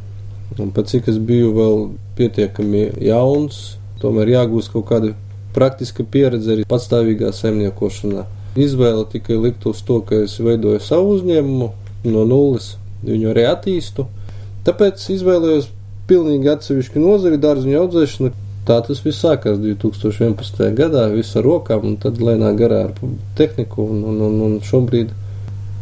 Un 0.62 0.74
pat 0.74 0.94
cik 0.94 1.10
es 1.10 1.18
biju 1.18 1.50
vēl 1.58 1.86
pietiekami 2.18 2.92
jauns, 3.10 3.80
tomēr 4.04 4.36
jāgūst 4.38 4.70
kaut 4.78 4.86
kāda 4.94 5.16
praktiska 5.58 6.06
pieredze 6.06 6.54
arī 6.54 6.70
patstāvīgā 6.70 7.34
saimniekošanā. 7.34 8.30
Izvēle 8.58 9.06
tikai 9.12 9.38
likt 9.38 9.66
uz 9.70 9.84
to, 9.86 10.00
ka 10.02 10.24
es 10.26 10.40
veidoju 10.42 10.82
savu 10.82 11.18
uzņēmumu 11.18 11.68
no 12.10 12.24
nulles, 12.26 12.72
viņu 13.06 13.32
arī 13.34 13.46
attīstu. 13.52 14.08
Tāpēc 14.66 15.04
izvēlējos 15.14 15.70
pilnīgi 16.10 16.50
atsevišķu 16.52 17.04
nozari 17.04 17.40
dārziņu 17.44 17.80
audzēšanu. 17.84 18.34
Tā 18.68 18.82
tas 18.84 19.00
viss 19.06 19.22
sākās 19.24 19.62
2011. 19.64 20.64
gadā, 20.76 21.06
viss 21.14 21.38
ar 21.40 21.46
rokām, 21.48 21.86
un 21.88 22.00
tad 22.04 22.18
lēnā 22.20 22.50
garā 22.60 22.82
ar 22.90 22.96
tehniku. 23.38 23.86
Un, 23.94 24.02
un, 24.12 24.18
un, 24.28 24.42
un 24.48 24.58
šobrīd 24.66 25.14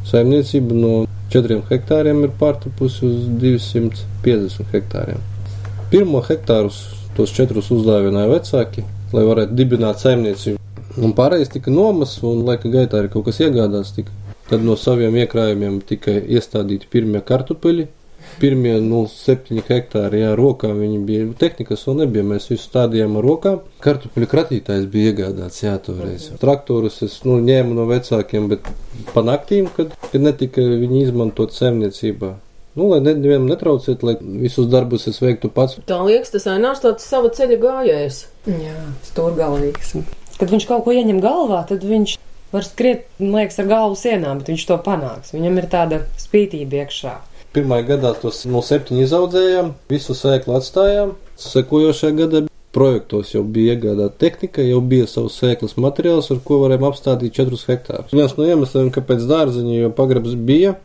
saimniecība 0.06 0.78
no 0.78 0.92
4 1.34 1.64
hektāriem 1.72 2.22
ir 2.28 2.36
pārtapusi 2.42 3.08
uz 3.08 3.24
250 3.42 4.76
hektāriem. 4.76 5.24
Pirmo 5.90 6.22
hektārus 6.28 6.84
tos 7.18 7.34
četrus 7.34 7.72
uzdāvināja 7.74 8.36
vecāki, 8.36 8.86
lai 9.16 9.26
varētu 9.32 9.58
dibināt 9.58 10.04
saimniecību. 10.04 10.65
Un 11.02 11.14
pārējais 11.18 11.52
tika 11.58 11.74
nomas, 11.74 12.18
un 12.24 12.46
laika 12.48 12.72
gaitā 12.72 13.02
arī 13.02 13.12
kaut 13.14 13.28
kas 13.28 13.42
iegādās. 13.44 13.92
Tika. 13.96 14.14
Tad 14.50 14.62
no 14.62 14.76
saviem 14.78 15.16
iekrājumiem 15.24 15.80
tika 15.90 16.14
iestādīti 16.22 16.90
pirmie 16.92 17.24
kartupeļi, 17.26 17.88
Pirmie 18.40 18.74
0,7 18.84 19.62
hektāri, 19.64 20.20
jā, 20.20 20.34
rokā 20.36 20.72
viņi 20.76 20.98
bija. 21.08 21.28
Tehnikas 21.40 21.86
vēl 21.88 22.02
nebija, 22.02 22.26
mēs 22.28 22.50
visu 22.52 22.66
stādījām 22.66 23.16
ar 23.20 23.28
rokām. 23.30 23.62
Kartupeļu 23.84 24.28
kratītājs 24.32 24.88
bija 24.92 25.14
iegādāts, 25.14 25.62
jā, 25.64 25.76
toreiz. 25.86 26.28
Traktorus 26.42 27.00
es, 27.06 27.22
nu, 27.28 27.38
ņēmu 27.46 27.78
no 27.78 27.86
vecākiem, 27.88 28.50
bet 28.52 28.68
pa 29.14 29.24
naktīm, 29.24 29.70
kad, 29.78 29.96
kad 30.12 30.26
netika 30.26 30.66
viņi 30.66 31.06
izmantot 31.06 31.56
saimniecībā. 31.56 32.34
Nu, 32.76 32.90
lai 32.92 33.00
nevienam 33.06 33.48
netraucētu, 33.48 34.04
lai 34.04 34.18
visus 34.44 34.68
darbus 34.68 35.08
es 35.08 35.22
veiktu 35.24 35.48
pats. 35.56 35.80
Tā 35.88 36.02
liekas, 36.04 36.34
tas 36.36 36.50
ainārs 36.52 36.84
tāds 36.84 37.08
sava 37.08 37.32
ceļa 37.32 37.62
gājējs. 37.62 38.22
Jā, 38.52 38.76
stūrgalvīgs. 39.14 39.96
Kad 40.40 40.52
viņš 40.52 40.66
kaut 40.68 40.84
ko 40.86 40.96
ieņem 40.96 41.22
galvā, 41.24 41.62
tad 41.70 41.86
viņš 41.88 42.18
var 42.56 42.66
skriet, 42.68 43.06
liekas, 43.20 43.60
ar 43.62 43.70
galvu 43.70 44.00
sienā, 44.00 44.34
bet 44.40 44.52
viņš 44.52 44.66
to 44.70 44.78
panāks. 44.84 45.34
Viņam 45.36 45.62
ir 45.62 45.70
tāda 45.72 46.02
spītība 46.20 46.84
iekšā. 46.84 47.16
Pirmā 47.56 47.80
gadā 47.88 48.12
tos 48.20 48.42
no 48.52 48.60
septiņiem 48.64 49.06
izaudzējām, 49.06 49.72
visu 49.92 50.16
sēklu 50.18 50.58
atstājām. 50.58 51.14
Sekojošajā 51.40 52.18
gadā 52.20 52.42
projektos 52.76 53.32
jau 53.32 53.44
bija 53.48 53.78
iegādāta 53.78 54.20
tehnika, 54.26 54.64
jau 54.68 54.82
bija 54.84 55.08
savs 55.08 55.38
sēklas 55.40 55.78
materiāls, 55.80 56.28
ar 56.34 56.42
ko 56.44 56.60
varējām 56.66 56.90
apstādīt 56.90 57.40
4 57.40 57.62
hektārus. 57.70 58.12
Viens 58.12 58.36
no 58.36 58.48
iemesliem, 58.48 58.92
kāpēc 58.96 59.24
dārziņa, 59.30 59.80
jo 59.86 59.94
pagrabs 59.96 60.36
bija, 60.36 60.76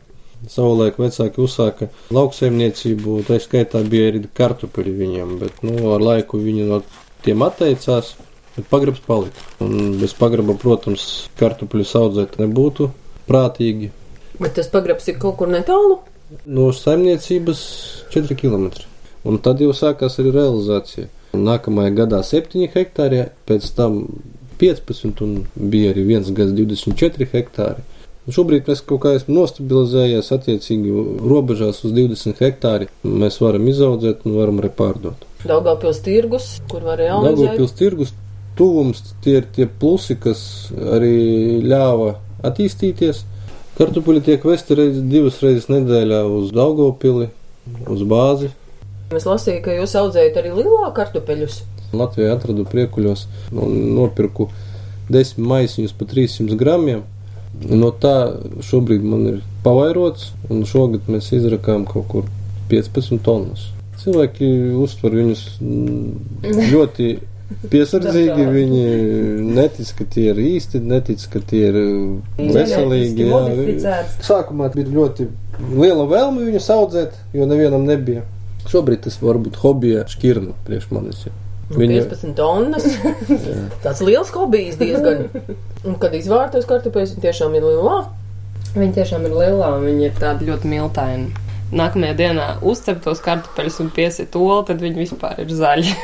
Savulaik 0.48 0.96
vecāki 0.96 1.42
uzsāka 1.44 1.90
lauksaimniecību, 2.16 3.18
tā 3.28 3.36
skaitā 3.44 3.82
bija 3.84 4.08
arī 4.08 4.22
kartupeļi 4.38 4.94
viņam, 4.96 5.34
bet 5.42 5.58
nu, 5.66 5.74
ar 5.92 6.00
laiku 6.00 6.40
viņi 6.40 6.64
no 6.70 6.78
tiem 7.26 7.44
atteicās. 7.44 8.14
Bet 8.56 8.66
pagrabs 8.70 9.02
palika. 9.06 9.44
Un 9.62 9.96
bez 10.00 10.14
pagraba, 10.18 10.56
protams, 10.58 11.06
kartupeļus 11.38 11.94
audzēt 12.00 12.38
nebūtu 12.40 12.90
prātīgi. 13.28 13.92
Bet 14.40 14.56
tas 14.58 14.70
pagrabs 14.72 15.06
ir 15.12 15.20
kaut 15.22 15.38
kur 15.38 15.50
netālu? 15.52 16.00
No 16.46 16.70
saimniecības 16.74 17.62
4 18.14 18.36
km. 18.38 18.70
Un 19.26 19.38
tad 19.44 19.60
jau 19.62 19.72
sākās 19.76 20.18
arī 20.22 20.32
realizācija. 20.34 21.10
Nākamajā 21.36 21.94
gadā 22.02 22.20
7 22.26 22.66
hektāri, 22.74 23.26
pēc 23.46 23.70
tam 23.76 24.02
15 24.60 25.22
un 25.24 25.34
bija 25.54 25.94
arī 25.94 26.04
viens 26.08 26.30
gads 26.34 26.54
24 26.56 27.28
hektāri. 27.32 27.86
Šobrīd 28.30 28.68
mēs 28.68 28.82
kaut 28.86 29.00
kā 29.02 29.14
esam 29.16 29.34
nostabilizējies 29.38 30.28
attiecīgi 30.36 30.92
robežās 31.26 31.80
uz 31.86 31.94
20 31.96 32.42
hektāri. 32.44 32.88
Mēs 33.02 33.40
varam 33.42 33.66
izaudzēt 33.70 34.26
un 34.28 34.36
varam 34.38 34.60
arī 34.60 34.70
pārdot. 34.76 35.24
Daugavpils 35.46 36.02
tirgus, 36.04 36.50
kur 36.70 36.84
var 36.86 37.00
realizēt. 37.00 37.38
Daugavpils 37.40 37.74
tirgus 37.78 38.12
tuvums 38.60 39.00
tie 39.24 39.38
ir 39.40 39.48
tie 39.56 39.64
plusi, 39.66 40.18
kas 40.20 40.42
arī 40.76 41.60
ļāva 41.64 42.14
attīstīties. 42.44 43.24
Kartupeļi 43.80 44.24
tiek 44.26 44.42
vesti 44.44 44.76
reiz, 44.76 44.98
divas 45.08 45.38
reizes 45.40 45.70
nedēļā 45.72 46.20
uz 46.28 46.50
Daugavpili, 46.52 47.30
uz 47.88 48.02
bāzi. 48.08 48.50
Es 49.16 49.24
lasīju, 49.26 49.62
ka 49.64 49.74
jūs 49.74 49.96
audzējat 49.98 50.36
arī 50.42 50.52
lielā 50.58 50.90
kartupeļus. 50.94 51.62
Latvijā 51.96 52.34
atradu 52.36 52.66
priekuļos 52.68 53.24
un 53.56 53.72
nopirku 53.96 54.50
desmit 55.10 55.48
maisiņus 55.50 55.96
pa 55.96 56.06
300 56.12 56.58
gramiem. 56.60 57.02
No 57.66 57.90
tā 57.90 58.14
šobrīd 58.62 59.02
man 59.02 59.26
ir 59.32 59.40
pavairots, 59.64 60.30
un 60.52 60.62
šogad 60.68 61.08
mēs 61.10 61.32
izrakām 61.34 61.88
kaut 61.88 62.06
kur 62.12 62.28
15 62.70 63.24
tonnas. 63.26 63.70
Cilvēki 64.00 64.46
uztver 64.80 65.16
viņus 65.18 65.42
ļoti 66.74 67.10
piesardzīgi. 67.72 68.46
Viņi 68.54 68.82
netic, 69.56 69.92
ka 69.98 70.06
tie 70.14 70.30
ir 70.32 70.40
īsti, 70.42 70.82
netic, 70.86 71.24
ka 71.32 71.42
tie 71.52 71.62
ir 71.70 71.78
veselīgi. 72.38 73.28
Jā. 73.30 74.00
Sākumā 74.24 74.70
bija 74.74 74.90
ļoti 74.94 75.28
liela 75.74 76.06
vēlme 76.10 76.46
viņus 76.48 76.70
audzēt, 76.76 77.18
jo 77.36 77.48
nevienam 77.50 77.86
nebija. 77.88 78.24
Šobrīd 78.70 79.04
tas 79.06 79.16
var 79.22 79.40
būt 79.42 79.58
hobija 79.60 80.06
šķirnu 80.10 80.56
priekš 80.66 80.90
manis. 80.94 81.24
Jā. 81.26 81.34
Viņa... 81.70 82.00
15 82.10 82.34
tonnas. 82.38 82.86
Tāds 83.84 84.00
liels 84.02 84.32
hobijs 84.34 84.78
diezgan. 84.80 85.28
Un, 85.86 85.94
kad 86.02 86.14
izvārtos 86.18 86.66
kartupeļus, 86.68 87.14
viņi 87.14 87.26
tiešām 87.28 87.54
ir 87.58 87.66
lielā. 87.68 88.00
Viņi 88.74 88.96
tiešām 88.98 89.24
ir 89.26 89.36
lielā, 89.38 89.70
viņi 89.82 90.08
ir 90.08 90.18
tādi 90.18 90.50
ļoti 90.50 90.70
miltaini. 90.70 91.49
Nākamajā 91.70 92.16
dienā 92.18 92.48
uzcep 92.66 92.98
tos 93.04 93.22
kartupeļus 93.24 93.78
un 93.84 93.92
piesit 93.94 94.36
olu, 94.38 94.62
tad 94.66 94.82
viņi 94.82 95.04
vispār 95.04 95.44
ir 95.44 95.54
zaļi. 95.54 95.94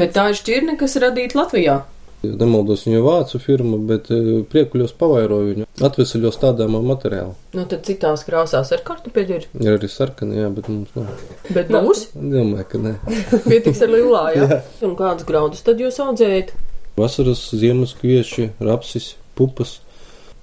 Bet 0.00 0.12
tā 0.16 0.28
ir 0.30 0.38
šķirne, 0.38 0.76
kas 0.80 0.98
radīta 1.00 1.40
Latvijā. 1.40 1.80
Nemaldos, 2.22 2.84
viņa 2.86 3.00
vācu 3.02 3.38
firma, 3.42 3.78
bet 3.82 4.06
eh, 4.14 4.26
priekuļos 4.50 4.92
pavairoju 4.98 5.46
viņu. 5.48 5.66
Atvesaļos 5.82 6.38
tādām 6.38 6.76
materiālu. 6.86 7.34
Nu, 7.56 7.64
tad 7.66 7.82
citās 7.88 8.22
krāsās 8.28 8.70
ar 8.74 8.84
kartupeļu 8.86 9.38
ir. 9.40 9.46
Ir 9.58 9.72
arī 9.74 9.90
sarkani, 9.90 10.38
jā, 10.38 10.50
bet 10.54 10.68
mums 10.70 10.92
nav. 10.94 11.08
Bet 11.48 11.72
būs? 11.72 12.04
Domāju, 12.14 12.68
ka 12.70 12.82
nē. 12.84 12.92
Pietiks 13.48 13.82
ar 13.82 13.90
lilā, 13.90 14.26
jā. 14.36 14.46
jā. 14.52 14.60
Un 14.86 14.94
kādus 14.98 15.26
graudus 15.26 15.66
tad 15.66 15.82
jūs 15.82 15.98
audzējat? 16.04 16.54
Vasaras, 17.00 17.42
ziemas 17.58 17.96
kvieši, 17.98 18.52
rapsis, 18.62 19.16
pupas. 19.38 19.80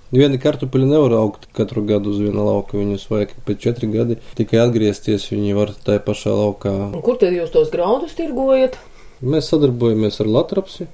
Vieni 0.09 0.39
kartupeļi 0.41 0.87
nevar 0.89 1.13
augt 1.19 1.43
katru 1.53 1.83
gadu 1.85 2.09
uz 2.09 2.21
viena 2.23 2.41
lauka. 2.41 2.79
Viņus 2.79 3.03
vajag 3.11 3.35
pēc 3.45 3.59
četri 3.61 3.89
gadi 3.93 4.17
tikai 4.39 4.63
atgriezties. 4.63 5.27
Viņi 5.29 5.53
var 5.57 5.75
tajā 5.85 6.01
pašā 6.07 6.33
laukā. 6.33 6.73
Un 6.89 7.03
kur 7.05 7.19
tad 7.21 7.35
jūs 7.35 7.53
tos 7.53 7.69
graudus 7.73 8.15
tirgojat? 8.17 8.79
Mēs 9.21 9.51
sadarbojamies 9.53 10.17
ar 10.23 10.31
Latviju. 10.33 10.89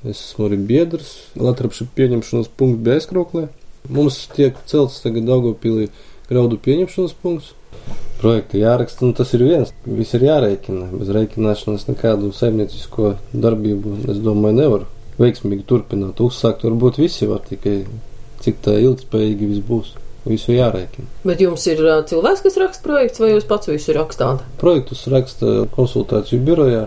Es 0.00 0.16
esmu 0.16 0.46
arī 0.48 0.56
biedrs 0.64 1.10
Latvijas 1.36 1.82
pieņemšanas 1.98 2.48
punkts 2.56 2.84
Bēskroklē. 2.86 3.50
Mums 3.92 4.22
tiek 4.32 4.56
celts 4.70 5.02
tagad 5.04 5.28
Daugopilī 5.28 5.90
graudu 6.30 6.56
pieņemšanas 6.64 7.16
punkts. 7.20 7.52
Projekti 8.20 8.60
jāraksta, 8.60 9.04
un 9.04 9.12
tas 9.16 9.34
ir 9.36 9.44
viens. 9.44 9.74
Viss 9.84 10.16
ir 10.16 10.24
jārēķina. 10.24 10.88
Bez 10.96 11.12
rēķināšanas 11.12 11.88
nekādu 11.90 12.32
saimniecisko 12.36 13.14
darbību, 13.32 13.98
es 14.12 14.20
domāju, 14.24 14.56
nevar 14.62 14.86
veiksmīgi 15.20 15.66
turpināt. 15.68 16.20
Uzsākt 16.24 16.64
varbūt 16.64 17.00
visi 17.00 17.28
var 17.28 17.44
tikai 17.44 17.82
cik 18.44 18.62
tā 18.64 18.76
ilgspējīgi 18.82 19.50
viss 19.54 19.66
būs. 19.66 19.96
Visu 20.20 20.52
jārēķina. 20.52 21.06
Bet 21.24 21.40
jums 21.40 21.62
ir 21.70 21.78
cilvēks, 22.10 22.42
kas 22.44 22.58
raksta 22.60 22.84
projekts, 22.84 23.20
vai 23.22 23.30
jūs 23.30 23.46
pats 23.48 23.70
visu 23.70 23.94
rakstāt? 23.96 24.42
Projektus 24.60 25.06
raksta 25.08 25.62
konsultāciju 25.72 26.42
birojā. 26.44 26.82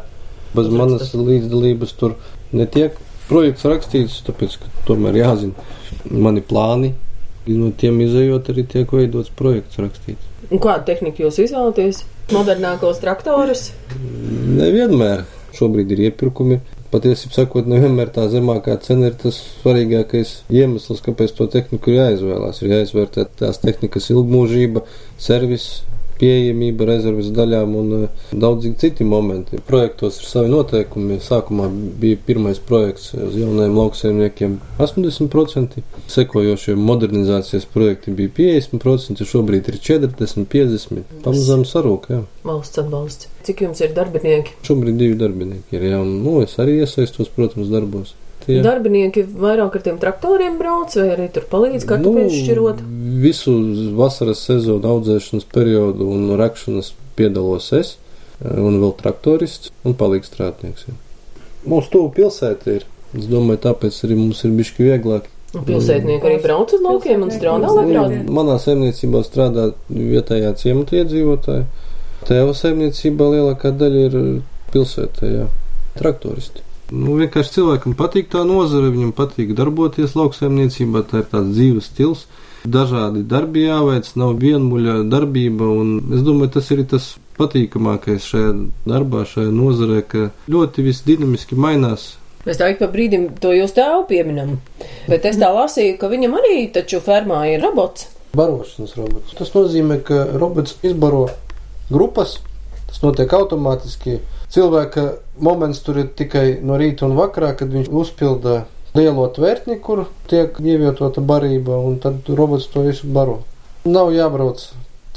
Bez 0.54 0.70
manas 0.70 1.10
līdzdalības 1.18 1.96
tur 1.98 2.14
netiek 2.54 3.00
projekts 3.26 3.66
rakstīts, 3.66 4.20
tāpēc, 4.28 4.60
ka 4.62 4.70
tomēr 4.86 5.18
jāzina 5.24 5.66
mani 6.14 6.44
plāni. 6.46 6.94
No 7.50 7.72
tiem 7.76 7.98
izējot 8.06 8.54
arī 8.54 8.68
tiek 8.70 8.94
veidots 8.94 9.34
projekts 9.36 9.82
rakstīts. 9.82 10.30
Un 10.54 10.62
kādu 10.64 10.86
tehniku 10.92 11.26
jūs 11.26 11.42
izvēlaties? 11.44 12.04
Modernākos 12.32 13.02
traktorus? 13.02 13.72
Nevienmēr. 14.62 15.26
Šobrīd 15.58 15.92
ir 15.94 16.06
iepirkumi. 16.08 16.62
Patiesībā 16.94 17.34
sakot, 17.34 17.66
nevienmēr 17.70 18.12
tā 18.14 18.28
zemākā 18.30 18.76
cena 18.86 19.08
ir 19.10 19.16
tas 19.18 19.40
svarīgākais 19.64 20.34
iemesls, 20.54 21.02
kāpēc 21.02 21.34
to 21.34 21.48
tehniku 21.50 21.90
ir 21.90 21.98
jāizvēlās. 22.04 22.62
Ir 22.62 22.76
jāizvērtē 22.76 23.26
tās 23.40 23.58
tehnikas 23.64 24.12
ilgmūžība, 24.14 24.84
servis, 25.18 25.66
pieejamība 26.24 26.88
rezerves 26.88 27.32
daļām 27.36 27.76
un 27.80 27.94
uh, 27.98 28.28
daudzīgi 28.32 28.80
citi 28.80 29.08
momenti. 29.08 29.60
Projektos 29.68 30.22
ir 30.22 30.30
savi 30.30 30.52
noteikumi. 30.54 31.20
Sākumā 31.24 31.68
bija 32.00 32.20
pirmais 32.28 32.62
projekts 32.64 33.12
uz 33.18 33.36
jaunajiem 33.40 33.76
lauksaimniekiem 33.80 34.58
80%, 34.84 35.84
sekojošie 36.14 36.78
modernizācijas 36.80 37.68
projekti 37.74 38.16
bija 38.16 38.34
50%, 38.40 39.28
šobrīd 39.34 39.70
ir 39.72 39.80
40, 39.90 40.48
50. 40.54 41.20
Pamazām 41.26 41.68
sarūk, 41.68 42.10
jā. 42.14 42.24
Valsts 42.48 42.82
atbalsts. 42.82 43.32
Cik 43.44 43.66
jums 43.66 43.84
ir 43.84 43.96
darbinieki? 43.96 44.58
Šobrīd 44.68 45.00
divi 45.00 45.20
darbinieki 45.20 45.80
ir, 45.80 45.90
jā, 45.92 46.02
un 46.04 46.22
nu, 46.24 46.40
es 46.46 46.56
arī 46.64 46.80
iesaistos, 46.84 47.32
protams, 47.34 47.72
darbos. 47.74 48.16
Tie. 48.44 48.58
Darbinieki 48.64 49.24
vairāk 49.40 49.78
ar 49.78 49.84
tiem 49.86 49.98
traktoriem 50.02 50.58
brauc, 50.60 50.92
vai 51.00 51.14
arī 51.14 51.30
tur 51.32 51.46
palīdz 51.52 51.86
kartupeļus 51.88 52.34
nu, 52.34 52.40
šķirot? 52.42 52.82
Visu 53.24 53.54
vasaras 53.96 54.42
sezonu 54.44 54.90
audzēšanas 54.96 55.48
periodu 55.54 56.10
un 56.12 56.34
rakšanas 56.40 56.92
piedalos 57.16 57.70
es, 57.78 57.94
un 58.44 58.82
vēl 58.82 58.92
traktorists 59.00 59.72
un 59.88 59.96
palīdz 60.00 60.28
strādnieks. 60.32 60.90
Ja. 60.90 60.98
Mums 61.72 61.88
tuvu 61.94 62.12
pilsēta 62.18 62.76
ir. 62.80 62.90
Es 63.14 63.30
domāju, 63.30 63.62
tāpēc 63.70 64.02
arī 64.08 64.18
mums 64.18 64.42
ir 64.44 64.52
bišķi 64.58 64.90
vieglāk. 64.90 65.30
Un 65.54 65.64
pilsētnieki 65.68 66.28
arī 66.28 66.42
brauc 66.42 66.74
uz 66.74 66.82
laukiem 66.82 67.24
un 67.24 67.32
strādā 67.32 67.70
labprāt? 67.70 68.16
Manā 68.34 68.58
saimniecībā 68.60 69.22
strādā 69.24 69.70
vietējā 69.88 70.52
ciemata 70.60 70.98
iedzīvotāji. 71.00 71.68
Tēva 72.28 72.58
saimniecībā 72.58 73.30
lielākā 73.36 73.72
daļa 73.78 74.06
ir 74.10 74.20
pilsētā, 74.74 75.30
jā. 75.30 75.50
Traktoristi. 76.00 76.66
Nu, 76.94 77.16
vienkārši 77.18 77.56
cilvēkam 77.56 77.96
patīk 77.98 78.28
tā 78.30 78.44
nozare, 78.46 78.92
viņam 78.94 79.16
patīk 79.18 79.56
darboties 79.58 80.14
lauksaimniecībā, 80.20 81.02
tā 81.10 81.24
ir 81.24 81.30
tāds 81.32 81.54
dzīves 81.56 81.90
stils. 81.90 82.26
Dažādi 82.70 83.26
darbi 83.28 83.66
jāveic, 83.66 84.08
nav 84.20 84.38
vienmuļa 84.40 85.00
darbība, 85.12 85.68
un 85.82 86.14
es 86.14 86.22
domāju, 86.24 86.54
tas 86.60 86.70
ir 86.72 86.84
tas 86.88 87.08
patīkamākais 87.40 88.28
šajā 88.30 88.52
darbā, 88.88 89.24
šajā 89.28 89.52
nozarē, 89.52 90.04
ka 90.08 90.28
ļoti 90.54 90.86
viss 90.86 91.04
dinamiski 91.08 91.58
mainās. 91.60 92.14
Mēs 92.46 92.60
tā 92.60 92.70
ik 92.74 92.80
pa 92.82 92.90
brīdim 92.92 93.30
to 93.42 93.54
jūs 93.56 93.74
tēvu 93.76 94.06
pieminam, 94.10 94.58
bet 95.10 95.26
es 95.26 95.40
tā 95.40 95.50
lasīju, 95.56 95.98
ka 96.00 96.12
viņam 96.12 96.38
arī 96.40 96.58
taču 96.76 97.00
fermā 97.04 97.46
ir 97.54 97.64
robots. 97.64 98.10
barošanas 98.34 98.96
robots. 98.98 99.36
Tas 99.38 99.52
nozīmē, 99.54 100.00
ka 100.04 100.24
robots 100.42 100.78
izbaro 100.84 101.28
grupas, 101.90 102.40
tas 102.90 103.02
notiek 103.04 103.34
automātiski. 103.34 104.20
Cilvēka 104.54 105.04
moments 105.42 105.80
tur 105.82 105.98
ir 106.04 106.12
tikai 106.14 106.60
no 106.62 106.78
rīta 106.78 107.08
un 107.08 107.16
vakarā, 107.18 107.56
kad 107.58 107.72
viņš 107.74 107.88
uzpilda 107.90 108.64
lielo 108.94 109.26
tvērtni, 109.34 109.80
kur 109.82 110.06
tiek 110.30 110.60
ievietota 110.62 111.24
barība, 111.26 111.80
un 111.82 111.98
tad 112.04 112.30
robots 112.30 112.68
to 112.70 112.84
visu 112.86 113.10
baro. 113.16 113.40
Nav 113.90 114.14
jābrauc 114.14 114.62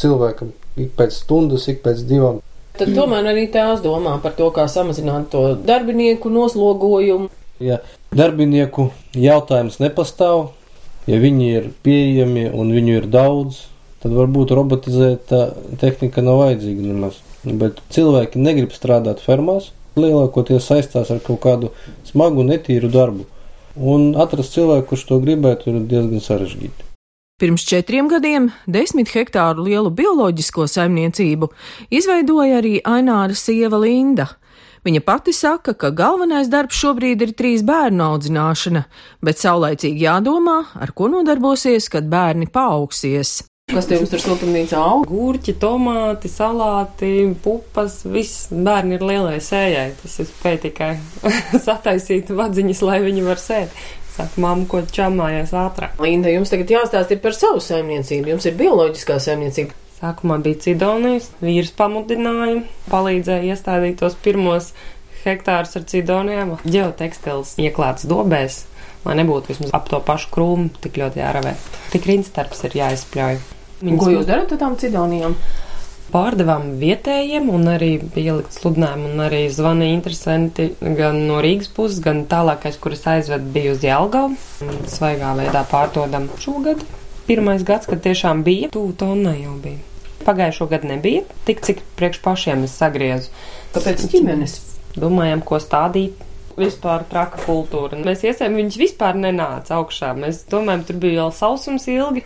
cilvēkam 0.00 0.54
ik 0.80 0.94
pēc 0.96 1.18
stundas, 1.20 1.68
ik 1.68 1.82
pēc 1.84 2.00
divām. 2.08 2.40
Tad 2.76 2.92
tomēr 2.96 3.30
arī 3.32 3.46
tās 3.52 3.80
domā 3.84 4.16
par 4.24 4.34
to, 4.36 4.48
kā 4.52 4.66
samazināt 4.68 5.30
to 5.32 5.42
darbinieku 5.68 6.32
noslogojumu. 6.32 7.30
Ja 7.60 7.80
darbinieku 8.16 8.90
jautājums 9.16 9.78
nepastāv, 9.80 10.50
ja 11.08 11.20
viņi 11.20 11.52
ir 11.60 11.70
pieejami 11.84 12.50
un 12.52 12.72
viņu 12.76 12.98
ir 13.00 13.08
daudz, 13.12 13.62
tad 14.02 14.12
varbūt 14.16 14.52
robotizēta 14.56 15.46
tehnika 15.80 16.24
nav 16.24 16.42
vajadzīga 16.44 16.90
nemaz. 16.90 17.22
Bet 17.46 17.78
cilvēki 17.94 18.42
negrib 18.42 18.74
strādāt 18.74 19.22
fermās, 19.22 19.70
lielākoties 19.96 20.66
saistās 20.66 21.12
ar 21.14 21.22
kaut 21.22 21.40
kādu 21.44 21.70
smagu, 22.08 22.42
netīru 22.46 22.90
darbu. 22.90 23.26
Un 23.76 24.14
atrast 24.18 24.56
cilvēku, 24.56 24.88
kurš 24.92 25.06
to 25.10 25.20
gribētu, 25.22 25.70
ir 25.70 25.86
diezgan 25.86 26.22
sarežģīti. 26.24 26.86
Pirms 27.36 27.66
četriem 27.68 28.08
gadiem 28.08 28.48
desmit 28.64 29.10
hektāru 29.12 29.66
lielu 29.66 29.90
bioloģisko 29.92 30.64
saimniecību 30.72 31.50
izveidoja 31.92 32.62
arī 32.62 32.78
Aināra 32.80 33.36
sieva 33.36 33.76
Linda. 33.82 34.30
Viņa 34.86 35.02
pati 35.04 35.34
saka, 35.36 35.74
ka 35.74 35.90
galvenais 35.92 36.48
darbs 36.48 36.78
šobrīd 36.80 37.26
ir 37.26 37.34
trīs 37.36 37.64
bērnu 37.66 38.06
audzināšana, 38.06 38.86
bet 39.20 39.42
saulaicīgi 39.42 40.06
jādomā, 40.06 40.62
ar 40.80 40.94
ko 40.96 41.10
nodarbosies, 41.12 41.90
kad 41.92 42.08
bērni 42.08 42.48
paaugsies. 42.48 43.42
Kas 43.76 43.88
te 43.90 43.96
jums 43.98 44.12
tur 44.12 44.20
siltumnīcā 44.22 44.78
aug? 44.78 45.02
Gurķi, 45.10 45.52
tomāti, 45.58 46.30
salāti, 46.30 47.08
pupas, 47.42 47.98
viss 48.06 48.46
bērni 48.48 48.94
ir 48.94 49.02
lielai 49.02 49.40
sējai. 49.42 49.88
Tas 49.98 50.14
ir 50.22 50.28
spēj 50.30 50.58
tikai 50.62 50.92
sataisīt 51.66 52.30
vadziņas, 52.30 52.82
lai 52.86 53.00
viņi 53.02 53.24
var 53.26 53.42
sēt. 53.42 53.74
Saka, 54.14 54.40
mamma, 54.40 54.68
ko 54.70 54.84
čamājies 54.86 55.50
ātrāk. 55.58 55.98
Linda, 56.00 56.30
jums 56.30 56.54
tagad 56.54 56.70
jāstāst 56.72 57.10
par 57.24 57.34
savu 57.34 57.58
saimniecību. 57.64 58.30
Jums 58.36 58.46
ir 58.46 58.54
bioloģiskā 58.60 59.18
saimniecība. 59.26 59.74
Sākumā 59.98 60.38
bija 60.46 60.62
cidonijas, 60.68 61.26
vīrs 61.42 61.74
pamudināja, 61.74 62.62
palīdzēja 62.92 63.50
iestādīt 63.50 63.98
tos 63.98 64.14
pirmos 64.22 64.70
hektārus 65.24 65.74
ar 65.74 65.88
cidonijām, 65.90 66.54
ģeotekstils 66.64 67.56
ieklāts 67.66 68.06
dobēs, 68.06 68.62
lai 69.08 69.18
nebūtu 69.18 69.52
vismaz 69.56 69.74
ap 69.74 69.90
to 69.90 70.00
pašu 70.06 70.30
krūmu 70.38 70.70
tik 70.86 71.02
ļoti 71.02 71.24
jāravē. 71.24 71.56
Tik 71.96 72.08
rinstarps 72.12 72.64
ir 72.68 72.80
jāizpļauj. 72.84 73.55
Viņas 73.86 74.02
Ko 74.02 74.10
jūs 74.12 74.28
darat 74.28 74.52
ar 74.52 74.60
tām 74.60 74.76
cidonijām? 74.80 75.38
Pārdevām 76.10 76.76
vietējiem, 76.80 77.48
un 77.50 77.66
arī 77.72 77.96
bija 78.00 78.36
ielikt 78.36 78.54
sludinājumu, 78.54 79.08
un 79.10 79.24
arī 79.24 79.40
zvanīja 79.52 79.96
interesanti 79.96 80.68
gan 80.80 81.18
no 81.26 81.40
Rīgas 81.44 81.72
puses, 81.74 81.98
gan 82.04 82.22
tālākais, 82.30 82.78
kuras 82.82 83.02
aizved, 83.10 83.50
bija 83.54 83.74
uz 83.74 83.82
Jelgavu. 83.84 84.38
Svaigā 84.90 85.34
veidā 85.40 85.64
pārdodam 85.70 86.30
šogad 86.42 86.84
pirmais 87.26 87.64
gads, 87.66 87.88
kad 87.90 88.02
tiešām 88.04 88.44
bija, 88.46 88.70
tuvu 88.72 88.94
tonnai 88.98 89.40
jau 89.42 89.56
bija. 89.62 89.82
Pagājušo 90.26 90.68
gadu 90.70 90.90
nebija, 90.90 91.24
tik 91.46 91.62
cik 91.66 91.82
priekš 91.98 92.22
pašiem 92.24 92.64
es 92.66 92.74
sagriezu. 92.78 93.30
Kāpēc 93.74 94.06
ģimenes? 94.10 94.56
Domājam, 94.96 95.42
ko 95.44 95.60
stādīt. 95.62 96.25
Vispār 96.56 97.04
traka 97.10 97.42
kultūra. 97.44 97.98
Mēs 98.00 98.22
iesējām, 98.24 98.56
viņas 98.56 98.78
vispār 98.80 99.18
nenāca 99.20 99.76
augšā. 99.76 100.14
Mēs 100.16 100.44
domājam, 100.50 100.86
tur 100.88 101.00
bija 101.02 101.18
jau 101.20 101.26
sausums 101.36 101.84
ilgi. 101.92 102.22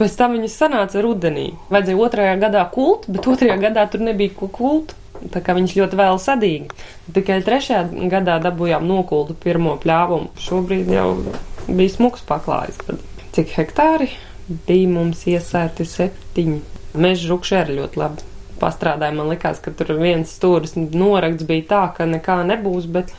Pēc 0.00 0.16
tam 0.16 0.38
viņas 0.38 0.56
sanāca 0.62 1.02
rudenī. 1.04 1.50
Vajadzēja 1.72 2.00
otrajā 2.06 2.38
gadā 2.40 2.64
kult, 2.72 3.04
bet 3.12 3.28
otrajā 3.28 3.58
gadā 3.68 3.84
tur 3.92 4.06
nebija 4.06 4.48
kult. 4.48 4.94
Tā 5.34 5.42
kā 5.42 5.52
viņš 5.58 5.74
ļoti 5.80 5.98
vēl 5.98 6.22
sadīgi. 6.22 6.80
Tikai 7.12 7.42
trešajā 7.44 8.08
gadā 8.12 8.38
dabūjām 8.44 8.86
nokultu 8.88 9.36
pirmo 9.42 9.74
pļāvumu. 9.82 10.32
Šobrīd 10.40 10.88
jau 10.94 11.10
bija 11.66 11.96
smuks 11.96 12.24
paklājs. 12.28 12.80
Cik 13.36 13.52
hektāri? 13.58 14.12
bija 14.48 14.88
mums 14.90 15.24
iesēti 15.28 15.86
septiņi. 15.88 16.58
Meža 16.98 17.30
rupši 17.32 17.56
arī 17.60 17.78
ļoti 17.78 18.00
labi 18.00 18.26
pastrādāja. 18.58 19.14
Man 19.14 19.30
liekas, 19.32 19.60
ka 19.62 19.72
tur 19.76 19.94
viens 20.00 20.32
stūris 20.34 20.74
norakts 20.78 21.46
bija 21.48 21.66
tā, 21.72 21.82
ka 21.96 22.08
nekā 22.08 22.40
nebūs, 22.48 22.88
bet 22.90 23.12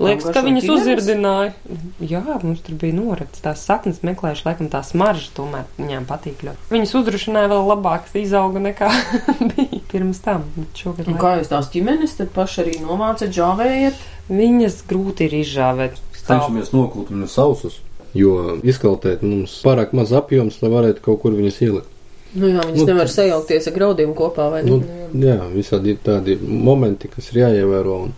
liekas, 0.00 0.28
ka 0.34 0.42
viņas 0.46 0.68
uzirdināja. 0.74 1.52
Jā, 2.00 2.22
mums 2.42 2.62
tur 2.66 2.78
bija 2.80 2.96
norakts 2.96 3.42
tās 3.44 3.64
saknes 3.66 4.00
meklējuši, 4.06 4.46
laikam 4.46 4.70
tā 4.72 4.80
smarža 4.86 5.28
tomēr 5.36 5.68
viņām 5.78 6.08
patīk 6.08 6.44
ļoti. 6.46 6.70
Viņas 6.72 6.96
uzrušināja 7.02 7.52
vēl 7.52 7.68
labāk 7.72 8.08
izauga 8.20 8.62
nekā 8.64 8.88
bija 9.52 9.82
pirms 9.92 10.22
tam. 10.24 10.48
Un 10.56 11.20
kā 11.20 11.36
jūs 11.40 11.52
tās 11.52 11.70
ģimenes 11.74 12.16
tad 12.20 12.32
paši 12.36 12.64
arī 12.64 12.78
novācat, 12.84 13.34
žāvējat? 13.36 14.08
Viņas 14.30 14.82
grūti 14.88 15.28
ir 15.28 15.40
izžāvēt. 15.42 16.02
Cenšamies 16.20 16.74
nokult 16.76 17.08
viņu 17.10 17.26
sausus 17.30 17.80
jo 18.16 18.58
izkaltēt 18.66 19.22
mums 19.26 19.54
pārāk 19.64 19.94
maz 19.96 20.12
apjoms, 20.16 20.58
lai 20.62 20.70
varētu 20.72 21.04
kaut 21.04 21.22
kur 21.22 21.36
viņas 21.36 21.60
ielikt. 21.66 21.96
Nu 22.30 22.46
jā, 22.46 22.62
viņas 22.62 22.78
nu, 22.78 22.86
nevar 22.86 23.10
sajaukties 23.10 23.66
ar 23.66 23.74
graudiem 23.74 24.12
kopā, 24.18 24.46
vai 24.52 24.62
ne? 24.62 24.76
Nu, 24.78 25.22
jā, 25.26 25.38
visādi 25.50 25.96
tādi 25.98 26.36
momenti, 26.40 27.10
kas 27.10 27.32
ir 27.32 27.40
jāievēro. 27.42 27.96
Un... 28.06 28.12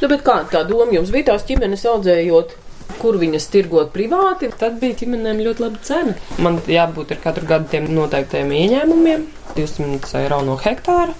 Nu, 0.00 0.08
bet 0.08 0.24
kā 0.26 0.40
tā 0.50 0.64
doma 0.68 0.94
jums 0.96 1.12
bija 1.14 1.32
tās 1.32 1.46
ģimenes 1.48 1.86
audzējot? 1.90 2.56
Kur 3.00 3.16
viņas 3.20 3.46
tirgot 3.52 3.92
privāti, 3.94 4.50
tad 4.60 4.80
bija 4.80 4.98
ģimenēm 5.02 5.44
ļoti 5.46 5.62
laba 5.62 5.78
cena. 5.86 6.16
Man 6.42 6.58
jābūt 6.68 7.14
ar 7.14 7.20
katru 7.22 7.46
gadu 7.48 7.70
tiem 7.70 7.86
noteiktajiem 7.94 8.50
ieņēmumiem, 8.56 9.28
200 9.56 10.10
eiro 10.24 10.40
no 10.44 10.58
hektāra, 10.60 11.14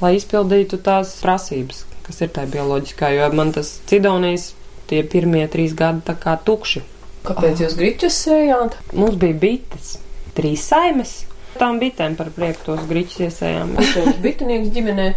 lai 0.00 0.14
izpildītu 0.16 0.78
tās 0.86 1.16
prasības, 1.24 1.82
kas 2.06 2.22
ir 2.22 2.32
tajā 2.36 2.52
bioloģiskā, 2.54 3.10
jo 3.18 3.28
man 3.36 3.52
tas 3.56 3.74
cidonijas 3.90 4.52
tie 4.90 5.02
pirmie 5.02 5.44
trīs 5.50 5.74
gadi 5.76 6.06
tā 6.06 6.16
kā 6.22 6.38
tukši 6.46 6.86
Kāpēc 7.20 7.60
jūs 7.60 7.74
griķus 7.76 8.16
sējāt? 8.24 8.76
Mums 8.96 9.18
bija 9.20 9.36
bites, 9.42 9.98
trīs 10.36 10.64
saimes. 10.70 11.20
Tām 11.60 11.76
bitēm 11.80 12.16
par 12.16 12.30
prieku 12.32 12.70
tos 12.70 12.84
griķus 12.88 13.26
iesējām. 13.26 13.74
Jūs 13.84 14.20
bitinieks 14.24 14.70
ģimenē? 14.72 15.08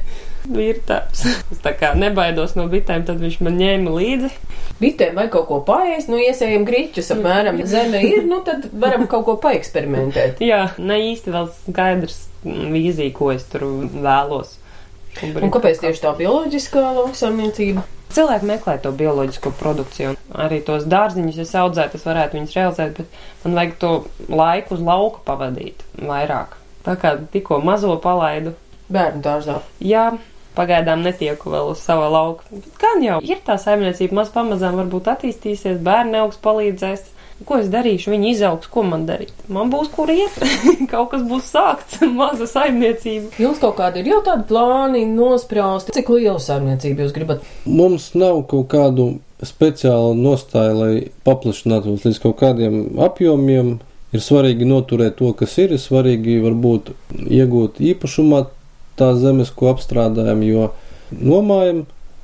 Virtāps. 0.43 1.21
Tā 1.63 1.71
kā 1.79 1.93
nebaidos 1.95 2.58
no 2.60 2.65
bitēm, 2.71 3.06
tad 3.08 3.21
viņš 3.23 3.38
man 3.45 3.56
ņēma 3.62 3.93
līdzi. 3.95 4.32
Bitēm 4.82 5.15
vai 5.15 5.29
kaut 5.32 5.47
ko 5.47 5.62
paēst, 5.63 6.12
nu 6.12 6.19
iesējam 6.19 6.65
griķus 6.67 7.13
apmēram. 7.15 7.62
Zeme 7.73 8.03
ir, 8.03 8.25
nu 8.27 8.41
tad 8.43 8.67
varam 8.75 9.08
kaut 9.12 9.23
ko 9.29 9.38
paeksperimentēt. 9.45 10.43
Jā, 10.43 10.65
ne 10.84 10.99
īsti 11.13 11.32
vēl 11.32 11.47
skaidrs 11.62 12.19
vīzija, 12.43 13.15
ko 13.15 13.32
es 13.32 13.47
tur 13.47 13.63
vēlos. 14.03 14.58
Un 15.23 15.51
kāpēc 15.53 15.79
tieši 15.79 16.01
tā 16.03 16.12
bioloģiskā 16.17 16.84
lauksaimniecība? 16.97 17.86
Cilvēki 18.13 18.45
meklē 18.49 18.75
to 18.82 18.91
bioloģisko 18.93 19.53
produkciju, 19.58 20.12
un 20.12 20.17
arī 20.34 20.60
tos 20.65 20.88
dārziņus, 20.89 21.39
ja 21.39 21.63
audzētu, 21.63 22.00
es 22.00 22.06
varētu 22.08 22.39
viņus 22.39 22.58
realizēt, 22.58 23.00
bet 23.00 23.46
man 23.46 23.58
vajag 23.60 23.74
to 23.82 23.93
laiku 24.30 24.78
uz 24.78 24.84
lauka 24.84 25.24
pavadīt 25.28 25.84
vairāk. 26.02 26.58
Tā 26.84 26.98
kā 27.00 27.15
tikko 27.32 27.62
mazo 27.63 27.96
palaidu. 28.04 28.56
Bērnu 28.93 29.24
dārzā. 29.24 29.62
Jā, 29.80 30.10
pagaidām 30.58 31.04
netieku 31.06 31.54
vēl 31.54 31.72
uz 31.72 31.82
sava 31.82 32.10
lauka. 32.12 32.46
Gan 32.82 33.04
jau 33.06 33.19
ir 33.24 33.39
tā 33.46 33.56
saimniecība, 33.62 34.19
maz 34.19 34.34
pamazām 34.34 34.76
varbūt 34.82 35.10
attīstīsies, 35.13 35.80
bērni 35.84 36.19
augs 36.22 36.41
palīdzēs. 36.43 37.08
Ko 37.43 37.58
es 37.60 37.67
darīšu? 37.74 38.12
Viņi 38.13 38.30
izaugs, 38.36 38.69
ko 38.72 38.84
man 38.88 39.08
darīt? 39.08 39.34
Man 39.52 39.72
būs 39.74 39.89
kur 39.91 40.12
iet, 40.13 40.36
kaut 40.91 41.12
kas 41.12 41.24
būs 41.28 41.50
sākts, 41.52 42.00
maza 42.19 42.48
saimniecība. 42.50 43.34
Jums 43.41 43.62
kaut 43.63 43.78
kādi 43.80 44.04
ir 44.04 44.12
jau 44.13 44.22
tādi 44.26 44.48
plāni 44.52 45.04
nosprausti, 45.10 45.96
cik 45.98 46.12
lielu 46.13 46.39
saimniecību 46.43 47.04
jūs 47.04 47.15
gribat? 47.15 47.48
Mums 47.65 48.12
nav 48.15 48.43
kaut 48.52 48.69
kādu 48.72 49.10
speciālu 49.43 50.13
nostāju, 50.15 50.78
lai 50.78 50.93
paplašinātos 51.28 52.06
līdz 52.06 52.22
kaut 52.24 52.38
kādiem 52.43 52.86
apjomiem. 53.04 53.80
Ir 54.13 54.22
svarīgi 54.22 54.67
noturēt 54.69 55.17
to, 55.17 55.32
kas 55.34 55.56
ir, 55.58 55.72
ir 55.74 55.82
svarīgi 55.82 56.38
varbūt 56.43 56.91
iegūt 57.17 57.80
īpašumā 57.82 58.43
tās 59.00 59.17
zemes, 59.24 59.50
ko 59.50 59.72
apstrādājam, 59.72 60.43
jo 60.46 60.67
nomājam 61.17 61.80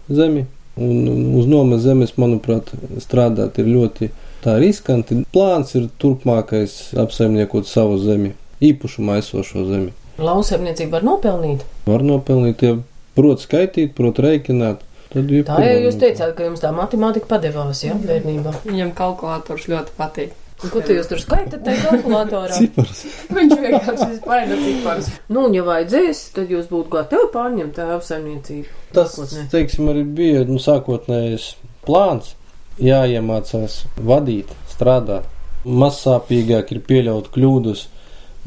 zemi, 0.05 0.45
un 0.77 1.31
uz 1.39 1.47
nomas 1.49 1.81
zemes, 1.81 2.13
manuprāt, 2.21 2.69
strādāt 3.01 3.57
ir 3.57 3.71
ļoti 3.73 4.11
Tā 4.43 4.55
ir 4.55 4.69
riskanti. 4.69 5.23
Plāns 5.35 5.73
ir 5.75 5.89
turpmākais 5.99 6.93
apsaimniekot 6.99 7.67
savu 7.67 7.97
zemi, 7.99 8.33
īpašumā 8.63 9.19
esošo 9.19 9.65
zemi. 9.67 9.91
Lauksaimniecība 10.19 10.97
var 10.97 11.07
nopelnīt? 11.07 11.65
Var 11.87 12.03
nopelnīt, 12.03 12.63
ja 12.63 12.77
prot 13.17 13.43
skaitīt, 13.43 13.95
prot 13.97 14.19
reikināt. 14.23 14.85
Tā 15.09 15.57
jau 15.63 15.79
jūs 15.87 15.97
teicāt, 15.99 16.35
ka 16.37 16.45
jums 16.45 16.61
tā 16.61 16.69
matemātika 16.75 17.27
padevās, 17.31 17.81
jā, 17.83 17.95
bērnībā. 18.03 18.53
Viņam 18.67 18.93
kalkulators 18.95 19.65
ļoti 19.71 19.95
patīk. 19.97 20.35
Un 20.59 20.73
ko 20.73 20.81
tu 20.83 20.91
jūs 20.91 21.07
tur 21.07 21.21
skaitat 21.23 21.61
tajā 21.63 21.85
kalkulatorā? 21.87 22.57
Cipars. 22.59 23.05
Viņš 23.35 23.53
vienkārši 23.63 24.09
spaida 24.17 24.57
cipars. 24.59 25.07
Nu, 25.31 25.45
un 25.47 25.55
ja 25.55 25.63
vajadzēs, 25.67 26.25
tad 26.35 26.51
jūs 26.51 26.67
būtu 26.71 26.91
gatavi 26.97 27.29
pārņemt 27.31 27.79
tēvu 27.79 28.01
saimniecību. 28.05 28.75
Tas, 28.95 29.15
teiksim, 29.53 29.87
arī 29.93 30.03
bija, 30.03 30.43
nu, 30.49 30.59
sākotnējais 30.61 31.53
plāns 31.87 32.35
jāiemācās 32.83 33.83
vadīt, 33.97 34.51
strādāt. 34.71 35.27
mazsāpīgāk 35.65 36.71
ir 36.71 36.79
pieļaut 36.87 37.25
kļūdas 37.33 37.87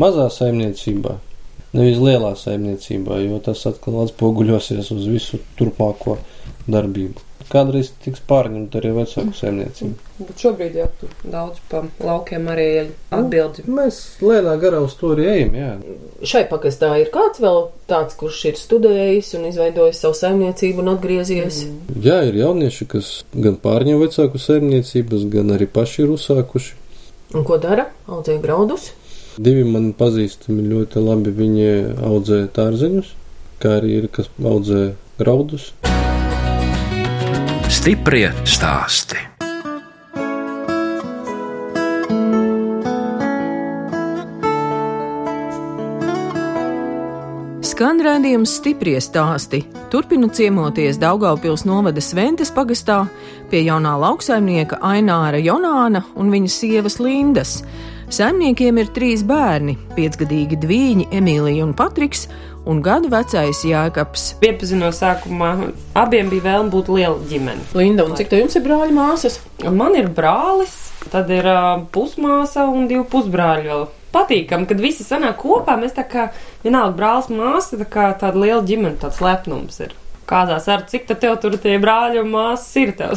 mazā 0.01 0.31
saimniecībā, 0.33 1.19
nevis 1.77 1.99
lielā 2.01 2.33
saimniecībā, 2.41 3.19
jo 3.21 3.41
tas 3.45 3.67
atkal 3.69 4.01
atspoguļosies 4.07 4.89
uz 4.97 5.11
visu 5.13 5.43
turpmāko 5.59 6.17
darbību. 6.67 7.32
Kādreiz 7.51 7.91
tiks 8.05 8.23
pārņemta 8.29 8.79
arī 8.81 8.93
vecāku 8.97 9.35
saimniecību. 9.37 9.97
Bet 10.23 10.43
šobrīd 10.45 10.77
jau 10.79 10.89
tur 11.01 11.15
daudz 11.33 11.63
pa 11.71 11.83
laukiem 12.05 12.47
arī 12.53 12.67
atbildi. 13.15 13.65
Mēs 13.67 14.01
lēnā 14.23 14.55
garā 14.63 14.83
uz 14.85 14.95
to 15.01 15.13
arī 15.17 15.27
ejam, 15.33 15.57
jā. 15.59 15.71
Šai 16.33 16.45
pakastā 16.51 16.93
ir 17.03 17.11
kāds 17.15 17.43
vēl 17.43 17.65
tāds, 17.91 18.17
kurš 18.21 18.43
ir 18.53 18.61
studējis 18.61 19.33
un 19.39 19.49
izveidojis 19.51 20.03
savu 20.05 20.19
saimniecību 20.21 20.85
un 20.85 20.93
atgriezies. 20.95 21.63
Mm. 21.67 22.01
Jā, 22.07 22.21
ir 22.29 22.39
jaunieši, 22.43 22.89
kas 22.95 23.13
gan 23.35 23.59
pārņem 23.63 24.01
vecāku 24.03 24.41
saimniecības, 24.43 25.27
gan 25.33 25.57
arī 25.57 25.69
paši 25.71 26.05
ir 26.07 26.15
uzsākuši. 26.17 26.79
Un 27.33 27.47
ko 27.49 27.57
dara? 27.61 27.89
Audzē 28.13 28.37
graudus. 28.43 28.91
Divi 29.41 29.65
man 29.65 29.93
pazīstami 29.97 30.67
ļoti 30.69 31.01
labi. 31.01 31.33
Viņi 31.39 31.71
audzē 32.05 32.43
tārzeņus, 32.53 33.15
kā 33.63 33.79
arī 33.81 33.97
ir, 34.03 34.11
kas 34.13 34.29
audzē 34.45 34.91
graudus. 35.21 35.73
Stiprie 37.73 38.27
stāsti. 38.45 39.17
Skan 47.65 48.03
redzējums 48.05 48.59
stiprie 48.59 49.01
stāsti. 49.01 49.63
Turpinu 49.89 50.29
ciemoties 50.29 51.01
Daugaupils 51.01 51.65
novada 51.65 52.05
Sventes 52.05 52.53
pagastā 52.53 53.07
pie 53.49 53.65
jaunā 53.65 53.97
lauksaimnieka 54.05 54.83
Aināra 54.85 55.41
Jonāna 55.41 56.05
un 56.13 56.29
viņas 56.29 56.61
sievas 56.61 57.01
Lindas. 57.01 57.63
Saimniekiem 58.13 58.77
ir 58.83 58.93
trīs 58.93 59.25
bērni- 59.25 59.79
piecgadīgi 59.97 60.61
dvīņi 60.61 61.09
Emīlija 61.09 61.65
un 61.65 61.73
Patriks 61.73 62.29
un 62.67 62.83
gadu 62.83 63.11
vecais 63.13 63.63
Jēkabs. 63.67 64.27
Iepazinos 64.45 65.01
sākumā, 65.03 65.53
abiem 65.99 66.31
bija 66.33 66.47
vēlme 66.47 66.73
būt 66.73 66.91
liela 66.93 67.19
ģimene. 67.31 67.65
Linda, 67.79 68.07
un 68.07 68.17
cik 68.19 68.31
tev 68.31 68.45
jums 68.45 68.59
ir 68.59 68.65
brāļi 68.67 68.97
māsas? 68.97 69.41
Man 69.65 69.97
ir 69.99 70.11
brālis, 70.15 70.77
tad 71.13 71.31
ir 71.35 71.49
uh, 71.49 71.83
pusmāsa 71.95 72.69
un 72.71 72.87
divi 72.91 73.05
pusbrāļi 73.11 73.69
vēl. 73.71 73.89
Patīkam, 74.13 74.67
kad 74.69 74.81
visi 74.83 75.07
sanāk 75.07 75.39
kopā, 75.41 75.79
mēs 75.81 75.97
tā 75.97 76.05
kā 76.05 76.29
vienalga 76.65 76.95
brālis 76.99 77.31
māsa, 77.33 77.81
tā 77.81 77.89
kā 77.89 78.11
tāda 78.21 78.43
liela 78.43 78.61
ģimene, 78.69 78.99
tāds 79.01 79.23
lepnums 79.25 79.81
ir. 79.81 79.97
Kādās 80.29 80.69
ar 80.71 80.85
cik 80.89 81.09
tev 81.11 81.39
tur 81.43 81.57
tie 81.61 81.79
brāļi 81.83 82.21
un 82.23 82.31
māsas 82.33 82.69
ir 82.81 82.93
tev? 82.97 83.17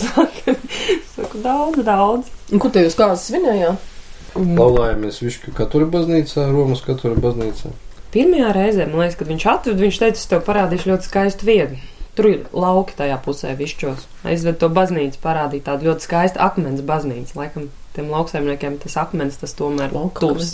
Saku, 1.15 1.43
daudz, 1.43 1.83
daudz. 1.85 2.31
Un 2.51 2.63
kur 2.63 2.73
te 2.73 2.83
jūs 2.83 2.97
kāzas 2.97 3.27
svinējāt? 3.29 3.91
Laulājāmies 4.35 5.21
Višķu 5.23 5.53
katoļu 5.55 5.87
baznīcā, 5.93 6.49
Romas 6.51 6.81
katoļu 6.83 7.21
baznīcā. 7.23 7.71
Pirmajā 8.15 8.53
reizē, 8.55 8.87
man 8.87 9.03
liekas, 9.03 9.17
kad 9.19 9.27
viņš 9.27 9.45
atveda, 9.51 9.81
viņš 9.83 10.01
teica, 10.01 10.21
es 10.21 10.31
tev 10.31 10.43
parādīšu 10.47 10.91
ļoti 10.93 11.09
skaistu 11.09 11.47
vietu. 11.49 11.79
Tur 12.15 12.29
ir 12.29 12.43
lauki 12.55 12.95
tajā 12.95 13.17
pusē, 13.25 13.51
višķos. 13.59 14.05
Aizved 14.31 14.61
to 14.61 14.69
baznīcu, 14.71 15.19
parādīja 15.19 15.65
tādu 15.65 15.89
ļoti 15.89 16.07
skaistu 16.07 16.39
akmens 16.39 16.83
baznīcu. 16.87 17.35
Laikam 17.35 17.65
tiem 17.95 18.07
lauksaimniekiem 18.13 18.77
tas 18.79 18.95
akmens, 19.03 19.35
tas 19.41 19.55
tomēr 19.59 19.91
tuvs. 20.15 20.53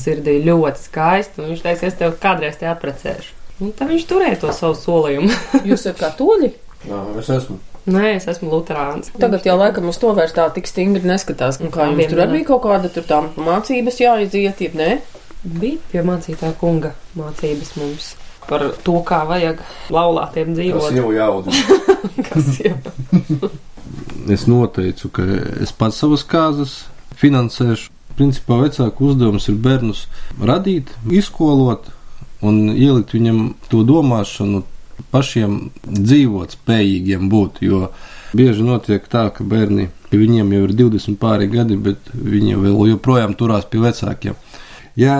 Sirdī 0.00 0.40
ļoti 0.42 0.82
skaisti, 0.88 1.38
un 1.38 1.52
viņš 1.52 1.62
teica, 1.68 1.86
es 1.86 1.98
tev 2.00 2.16
kādreiz 2.22 2.58
te 2.58 2.66
apprecēšu. 2.70 3.36
Un 3.60 3.70
tad 3.76 3.92
viņš 3.92 4.06
turēja 4.10 4.40
to 4.42 4.50
savu 4.56 4.74
solījumu. 4.80 5.30
Jūs 5.68 5.84
esat 5.84 6.00
katoļi? 6.02 6.50
Jā, 6.90 7.00
es 7.22 7.30
esmu. 7.36 7.60
Nē, 7.90 8.16
es 8.16 8.26
esmu 8.28 8.50
Lutāns. 8.52 9.12
Tagad 9.20 9.46
jau 9.46 9.54
laikam 9.60 9.88
uz 9.88 9.98
to 10.00 10.10
vairs 10.16 10.34
tā 10.36 10.46
tik 10.52 10.68
stingri 10.68 11.06
neskatās. 11.06 11.60
Un 11.62 11.72
kā 11.72 11.86
jums 11.86 12.02
Abiem 12.02 12.12
tur 12.12 12.34
bija 12.34 12.48
kaut 12.50 12.62
kāda 12.66 12.90
tur 12.92 13.06
tā 13.08 13.22
mācības 13.38 14.02
jāiziet, 14.02 14.60
jeb 14.66 14.76
nē? 14.76 14.90
Bija 15.44 15.78
pie 15.92 16.04
mācītāja 16.06 16.56
kunga 16.60 16.94
mācības 17.18 17.74
mums 17.80 18.12
par 18.48 18.64
to, 18.84 18.96
kā 19.06 19.22
vajag 19.28 19.60
laulātiem 19.94 20.54
dzīvot. 20.56 20.94
jau 20.96 21.10
jāaudz. 21.14 21.60
Kas 22.28 22.54
jau 22.64 23.50
Es 24.30 24.44
noteicu, 24.46 25.08
ka 25.10 25.24
es 25.64 25.72
pats 25.74 25.98
savas 26.02 26.22
kāzas 26.28 26.84
finansēšu. 27.18 27.90
Principā 28.18 28.58
vecāku 28.60 29.06
uzdevums 29.08 29.46
ir 29.48 29.56
bērnus 29.64 30.02
radīt, 30.44 30.90
izkolot 31.14 31.86
un 32.44 32.68
ielikt 32.74 33.14
viņam 33.14 33.54
to 33.70 33.80
domāšanu, 33.86 34.60
pašiem 35.14 35.54
dzīvot 35.86 36.58
spējīgiem 36.58 37.30
būt. 37.32 37.62
Jo 37.64 37.88
bieži 38.36 38.66
notiek 38.66 39.06
tā, 39.10 39.28
ka 39.34 39.46
bērni, 39.46 39.88
viņiem 40.12 40.52
jau 40.56 40.66
ir 40.66 40.74
20 40.82 41.16
pāri 41.22 41.48
gadi, 41.50 41.78
bet 41.80 42.12
viņi 42.12 42.58
vēl 42.60 42.92
joprojām 42.92 43.38
turās 43.38 43.64
pie 43.70 43.80
vecākiem. 43.86 44.36
Ja 45.00 45.16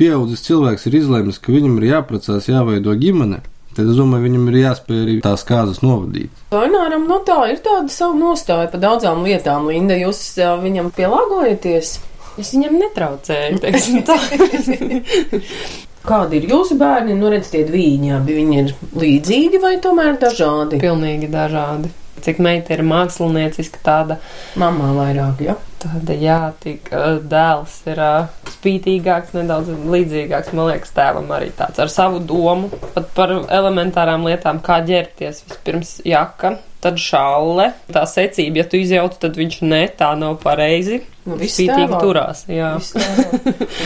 pieaudzis 0.00 0.42
cilvēks 0.48 0.88
ir 0.88 0.98
izlēmis, 0.98 1.38
ka 1.42 1.54
viņam 1.54 1.78
ir 1.78 1.90
jāprecās, 1.92 2.48
jāveido 2.50 2.94
ģimene, 2.98 3.42
tad 3.76 3.86
es 3.86 3.98
domāju, 3.98 4.26
viņam 4.26 4.48
ir 4.50 4.58
jāspēj 4.62 5.02
arī 5.04 5.14
tās 5.24 5.44
kāzas 5.48 5.82
novadīt. 5.84 6.42
Vaināram, 6.52 7.06
no 7.10 7.20
tā 7.26 7.38
ir 7.52 7.62
tāda 7.64 7.92
savu 7.92 8.18
nostāja 8.18 8.70
pa 8.72 8.80
daudzām 8.82 9.22
lietām. 9.26 9.70
Linda, 9.70 9.96
jūs 10.00 10.24
viņam 10.64 10.90
pielāgojaties? 10.96 11.94
Es 12.40 12.50
viņam 12.56 12.78
netraucēju, 12.80 13.60
teiksim 13.60 14.04
tā. 14.08 14.16
Kādi 16.02 16.40
ir 16.40 16.48
jūsu 16.50 16.74
bērni? 16.80 17.14
Nu, 17.14 17.28
redz, 17.30 17.52
tie 17.52 17.62
divi, 17.68 18.10
abi 18.10 18.34
viņi 18.40 18.56
ir 18.58 18.72
līdzīgi 18.98 19.60
vai 19.62 19.76
tomēr 19.84 20.16
dažādi? 20.18 20.80
Pilnīgi 20.82 21.28
dažādi. 21.30 21.92
Cik 22.22 22.38
meita 22.44 22.74
ir 22.76 22.84
mākslinieciska 22.86 23.80
tāda, 23.82 24.18
Mamā 24.60 24.92
vairāk, 24.98 25.40
ja? 25.42 25.56
tāda 25.82 26.14
jā, 26.14 26.38
tik 26.62 26.90
dēls 27.30 27.78
ir 27.90 28.00
spītīgāks, 28.52 29.32
nedaudz 29.34 29.72
līdzīgāks, 29.90 30.52
man 30.54 30.70
liekas, 30.70 30.92
tēvam 30.94 31.32
arī 31.34 31.50
tāds 31.56 31.82
ar 31.82 31.90
savu 31.92 32.20
domu, 32.22 32.70
pat 32.94 33.08
par 33.16 33.34
elementārām 33.42 34.26
lietām, 34.28 34.62
kā 34.62 34.78
ģērbties. 34.86 35.42
Vispirms 35.48 35.94
jaka, 36.06 36.56
tad 36.82 36.98
šalle, 37.02 37.72
tā 37.92 38.04
secība, 38.10 38.62
ja 38.62 38.68
tu 38.68 38.80
izjauc, 38.82 39.18
tad 39.22 39.38
viņš 39.38 39.60
ne, 39.66 39.84
tā 39.98 40.12
nav 40.18 40.38
pareizi. 40.42 41.02
Nu, 41.26 41.38
viss 41.40 41.58
Spītīgi 41.58 42.02
turās, 42.02 42.46
jā. 42.50 42.74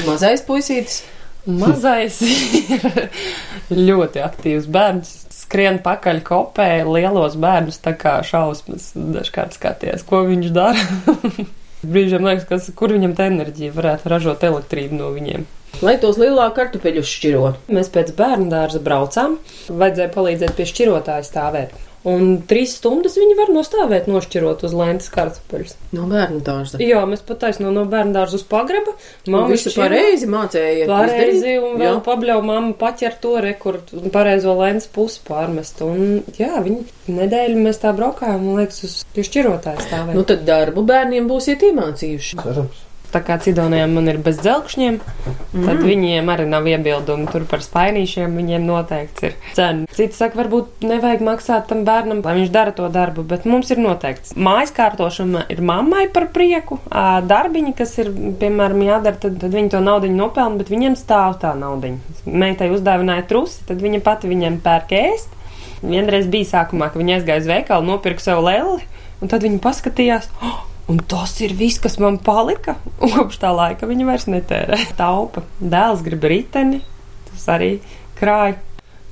Mazais 0.09 0.45
puisītis. 0.47 1.05
Mazais 1.47 2.19
ir 2.27 2.83
ļoti 3.71 4.23
aktīvs 4.25 4.67
bērns. 4.73 5.13
Skrien 5.47 5.79
pakaļ 5.85 6.25
kopē 6.27 6.71
lielos 6.89 7.37
bērnus, 7.39 7.79
tā 7.85 7.93
kā 7.95 8.19
šausmas 8.27 8.91
dažkārt 8.99 9.55
skaties, 9.55 10.03
ko 10.07 10.25
viņš 10.27 10.49
dara. 10.55 10.83
Brīžiem 11.87 12.27
liekas, 12.27 12.49
kas, 12.49 12.67
kur 12.75 12.91
viņam 12.91 13.15
tā 13.15 13.29
enerģija 13.31 13.75
varētu 13.77 14.11
ražot 14.11 14.43
elektrību 14.49 14.99
no 14.99 15.13
viņiem. 15.15 15.47
Lai 15.87 15.95
tos 16.03 16.17
lielā 16.19 16.49
kartupeļus 16.57 17.11
šķiro. 17.13 17.51
Mēs 17.71 17.93
pēc 17.95 18.11
bērnu 18.17 18.49
dārza 18.51 18.81
braucām, 18.83 19.37
vajadzēja 19.69 20.13
palīdzēt 20.15 20.57
pie 20.57 20.67
šķirotāja 20.73 21.27
stāvēt. 21.29 21.77
Un 22.07 22.37
trīs 22.47 22.77
stundas 22.79 23.17
viņi 23.19 23.35
var 23.35 23.49
nostāvēt, 23.51 24.05
nošķirot 24.07 24.61
uz 24.69 24.75
lentes 24.79 25.09
kartupeļus. 25.11 25.73
No 25.97 26.05
bērnu 26.07 26.39
dārza. 26.47 26.79
Jā, 26.79 27.01
mēs 27.09 27.25
pat 27.27 27.41
taisno 27.43 27.73
no 27.75 27.83
bērnu 27.91 28.15
dārza 28.15 28.39
uz 28.39 28.45
pagraba. 28.47 28.95
Mamma 29.27 29.51
visu 29.51 29.73
šķiro. 29.73 29.83
pareizi 29.83 30.29
mācēja. 30.31 30.87
Pareizi, 30.87 31.57
un 31.59 31.75
vēl 31.81 31.97
Jā. 31.97 32.05
pabļauj 32.07 32.45
mammu 32.47 32.77
paķert 32.79 33.19
to 33.25 33.35
rekordu 33.43 33.99
un 33.99 34.15
pareizo 34.15 34.55
lēns 34.55 34.87
pusi 34.95 35.19
pārmest. 35.27 35.83
Un, 35.83 36.23
jā, 36.39 36.63
viņi 36.63 37.17
nedēļu 37.19 37.67
mēs 37.67 37.83
tā 37.83 37.91
braukājām, 37.99 38.47
man 38.47 38.63
liekas, 38.63 38.85
uz 38.87 38.99
piešķirotāju 39.17 39.89
stāvēt. 39.89 40.15
Nu 40.15 40.23
tad 40.31 40.47
darbu 40.47 40.87
bērniem 40.87 41.27
būsiet 41.27 41.67
iemācījuši. 41.73 42.43
Cerams. 42.47 42.86
Tā 43.17 43.23
kā 43.25 43.39
cidoniem 43.41 43.95
man 43.97 44.11
ir 44.11 44.19
bez 44.23 44.39
dzelkšņiem, 44.43 44.99
mm. 45.01 45.65
tad 45.65 45.81
viņiem 45.85 46.29
arī 46.33 46.47
nav 46.51 46.67
iebildumi 46.69 47.29
tur 47.33 47.47
par 47.49 47.65
spainīšiem, 47.65 48.37
viņiem 48.37 48.67
noteikts 48.69 49.27
ir 49.29 49.37
cena. 49.57 49.89
Citi 49.97 50.19
saka, 50.19 50.37
varbūt 50.43 50.85
nevajag 50.85 51.25
maksāt 51.25 51.69
tam 51.71 51.85
bērnam, 51.89 52.21
lai 52.27 52.37
viņš 52.41 52.53
dara 52.53 52.75
to 52.77 52.89
darbu, 52.93 53.25
bet 53.29 53.47
mums 53.49 53.73
ir 53.73 53.81
noteikts. 53.81 54.35
Mājas 54.37 54.75
kārtošana 54.77 55.47
ir 55.53 55.63
mammai 55.65 56.07
par 56.13 56.29
prieku, 56.35 56.79
darbiņi, 56.91 57.73
kas 57.79 57.97
ir, 58.03 58.13
piemēram, 58.41 58.85
jādara, 58.85 59.21
tad, 59.25 59.41
tad 59.41 59.57
viņi 59.57 59.73
to 59.73 59.81
naudiņu 59.85 60.21
nopelna, 60.21 60.61
bet 60.61 60.73
viņiem 60.73 60.99
stāv 61.01 61.39
tā 61.43 61.55
naudiņa. 61.57 62.21
Meitai 62.27 62.69
uzdāvināja 62.75 63.25
trusi, 63.31 63.63
tad 63.69 63.81
viņa 63.85 64.03
pati 64.05 64.31
viņiem 64.31 64.61
pērk 64.65 64.93
ēst. 65.01 65.33
Vienreiz 65.87 66.29
bija 66.33 66.49
sākumā, 66.51 66.91
ka 66.93 67.01
viņa 67.01 67.19
aizgāja 67.19 67.45
uz 67.45 67.51
veikalu, 67.51 67.89
nopirka 67.93 68.25
sev 68.25 68.41
leli, 68.45 68.81
un 69.21 69.31
tad 69.33 69.45
viņa 69.45 69.61
paskatījās, 69.65 70.31
oh, 70.41 70.66
un 70.91 71.01
tas 71.11 71.33
ir 71.43 71.55
viss, 71.59 71.81
kas 71.83 71.99
man 72.03 72.19
palika. 72.23 72.77
Un 73.01 73.13
kopš 73.15 73.41
tā 73.43 73.51
laika 73.55 73.89
viņa 73.89 74.07
vairs 74.09 74.29
netērē. 74.31 74.79
Taupa. 74.99 75.45
Dēls 75.61 76.05
grib 76.07 76.25
riteni, 76.31 76.83
tas 77.31 77.49
arī 77.57 77.77
krāj. 78.19 78.57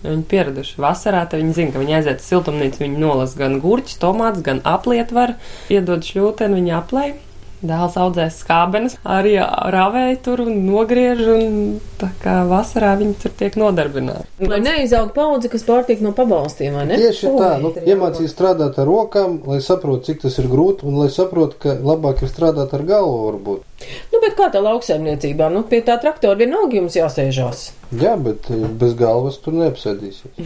Viņi 0.05 0.27
pieraduši 0.29 0.83
vasarā, 0.85 1.23
tad 1.25 1.41
viņi 1.41 1.55
zina, 1.57 1.73
ka 1.73 1.81
viņi 1.81 1.95
aiziet 1.97 2.19
uz 2.21 2.27
siltumnīcu, 2.29 2.83
viņi 2.83 2.99
nolas 3.01 3.33
gan 3.39 3.57
gurķus, 3.63 3.97
tomātus, 4.03 4.45
gan 4.45 4.61
aplietvaru, 4.69 5.39
iedod 5.73 6.05
šļūteni, 6.05 6.59
viņi 6.61 6.75
aplēj. 6.77 7.15
Dēls 7.65 7.97
audzēs 8.01 8.39
skābenes, 8.43 8.97
arī 9.09 9.39
ravēja 9.75 10.19
tur 10.25 10.45
un 10.45 10.59
nogriež, 10.67 11.23
un 11.35 11.59
tā 12.01 12.11
kā 12.23 12.37
vasarā 12.49 12.95
viņi 13.01 13.17
tur 13.23 13.35
tiek 13.39 13.57
nodarbināti. 13.61 14.29
Lai 14.45 14.61
neizaug 14.65 15.15
paudze, 15.17 15.49
kas 15.53 15.65
pārtiek 15.67 16.03
no 16.05 16.13
pabalstiem, 16.17 16.77
vai 16.77 16.87
ne? 16.91 16.99
Tieši 17.01 17.33
tā, 17.39 17.51
nu, 17.63 17.73
iemācīs 17.85 18.35
strādāt 18.35 18.81
ar 18.83 18.89
rokām, 18.91 19.39
lai 19.49 19.61
saprotu, 19.65 20.11
cik 20.11 20.25
tas 20.27 20.37
ir 20.43 20.51
grūti, 20.53 20.85
un 20.89 21.01
lai 21.01 21.09
saprotu, 21.13 21.61
ka 21.65 21.79
labāk 21.81 22.25
ir 22.25 22.33
strādāt 22.33 22.77
ar 22.77 22.85
galvu, 22.89 23.21
varbūt. 23.31 23.65
Nu, 24.13 24.21
bet 24.23 24.37
kā 24.39 24.49
tā 24.55 24.63
lauksaimniecībā? 24.65 25.49
Nu, 25.53 25.65
pie 25.69 25.81
tā 25.87 25.97
traktora 26.03 26.39
vienalga 26.41 26.79
jums 26.79 26.97
jāsēžās. 26.99 27.65
Jā, 28.01 28.15
bet 28.21 28.49
eh, 28.53 28.65
bez 28.81 28.95
galvas 28.99 29.37
tur 29.43 29.57
neapsēdīsies. 29.59 30.39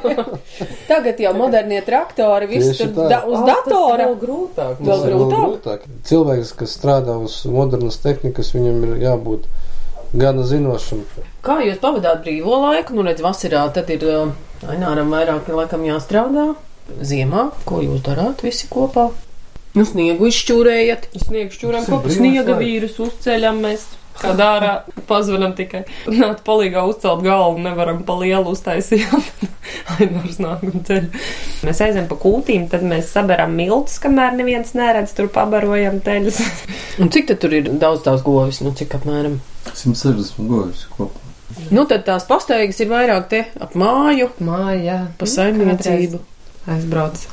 Tagad 0.90 1.22
jau 1.22 1.34
modernie 1.36 1.80
traktori, 1.86 2.50
viss 2.50 2.80
tur 2.80 2.92
da, 2.98 3.22
uz 3.28 3.44
datora. 3.48 4.08
Vēl 4.08 4.18
grūtāk. 4.24 4.82
Vēl 4.84 5.06
ir 5.08 5.16
grūtāk? 5.22 5.86
Cilvēks, 6.08 6.52
kas 6.58 6.76
strādā 6.80 7.16
uz 7.22 7.40
modernas 7.48 8.00
tehnikas, 8.04 8.52
viņam 8.56 8.84
ir 8.88 9.00
jābūt 9.06 9.48
gana 10.18 10.44
zinošam. 10.48 11.06
Kā 11.44 11.60
jūs 11.64 11.80
pavadāt 11.82 12.22
brīvo 12.24 12.60
laiku? 12.66 12.96
Nu, 12.96 13.06
redz, 13.06 13.24
vasarā 13.24 13.66
tad 13.74 13.90
ir 13.92 14.06
Aināram 14.66 15.12
vairāk 15.14 15.46
laikam 15.54 15.84
jāstrādā. 15.86 16.48
Ziemā, 17.04 17.50
ko 17.68 17.78
jūs 17.84 18.02
darāt 18.02 18.42
visi 18.42 18.66
kopā? 18.72 19.10
Nu, 19.78 19.86
sniegu 19.86 20.28
izšķūrējat. 20.28 21.08
Sniegu 21.22 21.54
šķūram 21.54 21.86
brīvs 21.88 22.18
sniega 22.18 22.58
vīrus 22.58 22.98
uzceļam 23.04 23.62
mēs. 23.64 23.86
Kad 24.18 24.40
ārā 24.42 24.70
pazvanam 25.06 25.52
tikai. 25.54 25.84
Nāc 26.10 26.40
palīgā 26.42 26.82
uzcelt 26.90 27.20
galvu, 27.22 27.60
nevaram 27.62 28.00
pa 28.02 28.16
lielu 28.18 28.50
uztaisīt. 28.50 29.06
Ainārs 29.94 30.40
nāk 30.42 30.64
un 30.66 30.82
ceļ. 30.88 31.06
Mēs 31.68 31.82
aizem 31.86 32.08
pa 32.10 32.18
kūtīm, 32.18 32.66
tad 32.72 32.82
mēs 32.82 33.12
saberam 33.14 33.54
miltus, 33.54 34.00
kamēr 34.02 34.34
neviens 34.34 34.74
neredz, 34.74 35.14
tur 35.14 35.30
pabarojam 35.30 36.00
teļus. 36.02 36.42
Un 37.02 37.14
cik 37.14 37.30
tad 37.30 37.38
tur 37.44 37.54
ir 37.60 37.70
daudz 37.78 38.02
tās 38.08 38.26
govis? 38.26 38.58
Nu, 38.66 38.74
cik 38.74 38.98
apmēram? 38.98 39.38
160 39.70 40.50
govis 40.50 40.88
kopā. 40.98 41.22
Nu, 41.70 41.86
tad 41.86 42.02
tās 42.10 42.26
pastaigas 42.26 42.82
ir 42.82 42.90
vairāk 42.90 43.30
te 43.30 43.46
ap 43.62 43.78
māju, 43.78 44.32
Mājā. 44.42 45.04
pa 45.18 45.30
saimniecību. 45.30 46.20
Aizbrauc. 46.68 47.28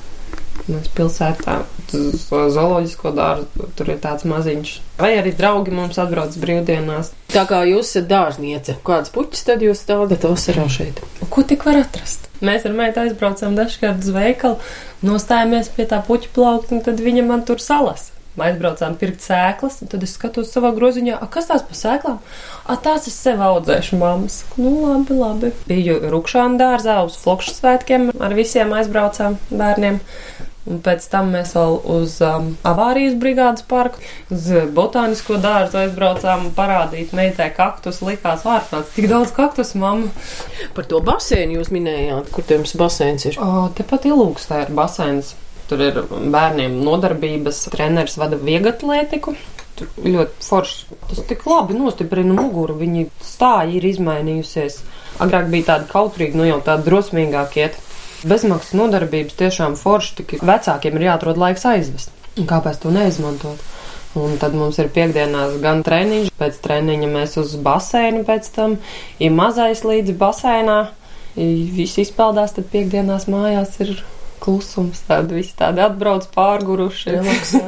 Mēs 0.65 0.87
pilsētā 0.97 1.59
uz 1.93 2.23
zooloģisko 2.25 3.11
dārzu, 3.13 3.67
tur 3.77 3.91
ir 3.93 3.99
tāds 4.01 4.25
maziņš. 4.25 4.71
Vai 4.97 5.11
arī 5.19 5.35
draugi 5.37 5.73
mums 5.75 5.99
atbrauc 6.01 6.33
brīvdienās. 6.41 7.11
Tā 7.29 7.43
kā 7.49 7.61
jūs 7.69 7.91
esat 7.91 8.07
dārzniece, 8.09 8.79
kādas 8.87 9.13
puķis 9.13 9.45
tad 9.45 9.65
jūs 9.65 9.83
stādat 9.85 10.25
vasarā 10.25 10.65
šeit? 10.71 11.03
Ko 11.29 11.45
tik 11.45 11.67
var 11.69 11.83
atrast? 11.83 12.25
Mēs 12.45 12.65
ar 12.65 12.73
meitu 12.75 13.03
aizbraucam 13.03 13.53
dažkārt 13.59 14.01
uz 14.01 14.11
veikalu, 14.15 14.57
nostājamies 15.05 15.69
pie 15.75 15.85
tā 15.91 16.01
puķa 16.07 16.33
plaukta, 16.35 16.75
un 16.75 16.83
tad 16.87 17.03
viņa 17.03 17.29
man 17.29 17.45
tur 17.45 17.61
salas. 17.61 18.09
Aizbraucām 18.35 18.97
pirkt 18.99 19.23
sēklas, 19.23 19.77
un 19.79 19.89
tad 19.91 20.01
es 20.03 20.17
skatos 20.17 20.49
savā 20.51 20.73
groziņā, 20.75 21.15
a, 21.23 21.27
kas 21.31 21.47
tās 21.47 21.63
pa 21.63 21.77
sēklām? 21.77 22.17
A, 22.67 22.75
tās 22.75 23.07
es 23.07 23.15
sev 23.15 23.39
audzēšu, 23.45 23.95
mammas. 24.01 24.41
Nu, 24.59 24.73
labi, 24.81 25.15
labi. 25.15 25.53
Biju 25.69 26.01
Rukšāna 26.11 26.59
dārzā 26.59 26.97
uz 27.07 27.15
Flokšu 27.21 27.55
svētkiem, 27.55 28.09
ar 28.19 28.35
visiem 28.35 28.75
aizbraucām 28.75 29.39
bērniem. 29.53 30.01
Un 30.65 30.79
pēc 30.81 31.03
tam 31.11 31.27
mēs 31.35 31.51
vēl 31.53 31.75
uz 31.93 32.15
um, 32.25 32.47
avārijas 32.65 33.13
brigādes 33.21 33.65
parku, 33.69 34.01
uz 34.33 34.47
botānisko 34.73 35.37
dārzu 35.41 35.77
aizbraucām 35.83 36.47
parādīt 36.57 37.13
meitai 37.13 37.51
kaktus. 37.53 38.01
Likās 38.05 38.47
ārprāts, 38.49 38.95
tik 38.95 39.05
daudz 39.11 39.33
kaktus, 39.35 39.75
mamma. 39.77 40.09
Par 40.73 40.89
to 40.89 41.03
basēnu 41.05 41.59
jūs 41.59 41.69
minējāt, 41.75 42.33
kur 42.33 42.49
jums 42.49 42.73
basēns 42.81 43.29
ir. 43.29 43.37
O, 43.37 43.67
tepat 43.77 44.09
ilūkstā 44.09 44.63
ir 44.65 44.73
baseins. 44.73 45.35
Tur 45.69 45.81
ir 45.81 46.01
bērniem 46.09 46.81
nodarbības, 46.85 47.63
treneris 47.73 48.17
vada 48.21 48.37
vieglatlētiku. 48.41 49.37
Tur 49.77 49.89
ļoti 50.01 50.45
forši. 50.45 50.99
Tas 51.09 51.23
tik 51.29 51.45
labi 51.49 51.77
nostiprina 51.77 52.33
muguru. 52.37 52.77
Viņi 52.81 53.07
stāja 53.21 53.73
ir 53.77 53.85
izmainījusies. 53.89 54.81
Agrāk 55.21 55.49
bija 55.53 55.73
tāda 55.73 55.89
kautrīga, 55.93 56.37
nu 56.37 56.49
jau 56.49 56.61
tāda 56.65 56.85
drosmīgāka 56.89 57.61
iet. 57.61 57.81
Bezmaksas 58.25 58.75
nodarbības 58.77 59.37
tiešām 59.39 59.77
forši, 59.79 60.15
tikai 60.21 60.41
vecākiem 60.49 60.97
ir 60.97 61.07
jāatrod 61.09 61.39
laiks 61.41 61.65
aizvest. 61.69 62.13
Un 62.39 62.49
kāpēc 62.49 62.81
to 62.83 62.91
neizmantot? 62.91 63.61
Un 64.15 64.37
tad 64.39 64.55
mums 64.55 64.79
ir 64.79 64.87
piekdienās 64.95 65.57
gan 65.63 65.81
treniņš, 65.83 66.31
pēc 66.39 66.59
treniņa 66.63 67.11
mēs 67.11 67.35
uz 67.41 67.57
baseinu 67.59 68.23
pēc 68.27 68.47
tam, 68.55 68.77
ir 69.19 69.33
mazais 69.35 69.83
līdz 69.83 70.15
baseinā, 70.19 70.79
i 71.35 71.47
viss 71.75 71.99
izpeldās, 71.99 72.55
tad 72.55 72.69
piekdienās 72.71 73.27
mājās 73.31 73.75
ir 73.83 73.97
klusums, 74.45 75.01
tādi 75.07 75.39
visi 75.39 75.55
tādi 75.57 75.81
atbrauc 75.83 76.27
pārguruši. 76.35 77.15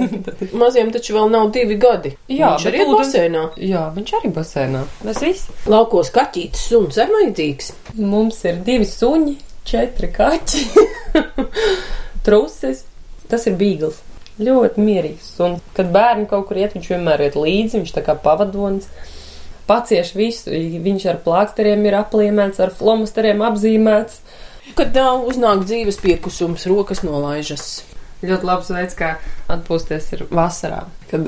Maziem 0.62 0.92
taču 0.94 1.16
vēl 1.18 1.32
nav 1.34 1.50
divi 1.56 1.78
gadi. 1.82 2.14
Jā, 2.30 2.54
Viņš 2.54 2.68
arī 2.70 2.84
ir 2.84 2.94
basēnā. 2.94 3.44
Jā, 3.72 3.84
viņš 3.96 4.14
arī 4.20 4.32
basēnā. 4.36 4.84
Mēs 5.08 5.22
visi. 5.24 5.58
Laukos 5.72 6.12
kaķītis 6.16 6.68
suns 6.70 7.00
ir 7.02 7.12
vajadzīgs. 7.14 7.74
Mums 7.98 8.44
ir 8.48 8.62
divi 8.68 8.88
suņi, 8.88 9.36
četri 9.68 10.10
kaķi, 10.14 10.66
trusis. 12.26 12.86
Tas 13.28 13.44
ir 13.50 13.58
bīgls. 13.60 14.00
Ļoti 14.38 14.84
mierīgs. 14.84 15.32
Un, 15.44 15.58
kad 15.76 15.90
bērni 15.92 16.28
kaut 16.30 16.46
kur 16.48 16.60
iet, 16.62 16.76
viņš 16.78 16.92
vienmēr 16.94 17.26
iet 17.26 17.36
līdzi, 17.36 17.82
viņš 17.82 17.94
tā 17.96 18.04
kā 18.06 18.16
pavadonis. 18.22 18.88
Pacieš 19.68 20.14
visu, 20.16 20.54
viņš 20.84 21.08
ar 21.12 21.18
plāksteriem 21.26 21.84
ir 21.90 21.98
apliemēts, 21.98 22.62
ar 22.64 22.72
flomasteriem 22.72 23.44
apzīmēts. 23.50 24.22
Kad 24.78 24.96
nav 24.96 25.26
uznāk 25.28 25.66
dzīves 25.66 26.00
piekusums, 26.04 26.68
rokas 26.70 27.04
nolaižas. 27.04 27.68
Ļoti 28.24 28.48
labs 28.48 28.72
veids, 28.72 28.96
kā 28.98 29.18
atpūsties 29.52 30.08
ir 30.16 30.24
vasarā, 30.32 30.86
kad 31.12 31.28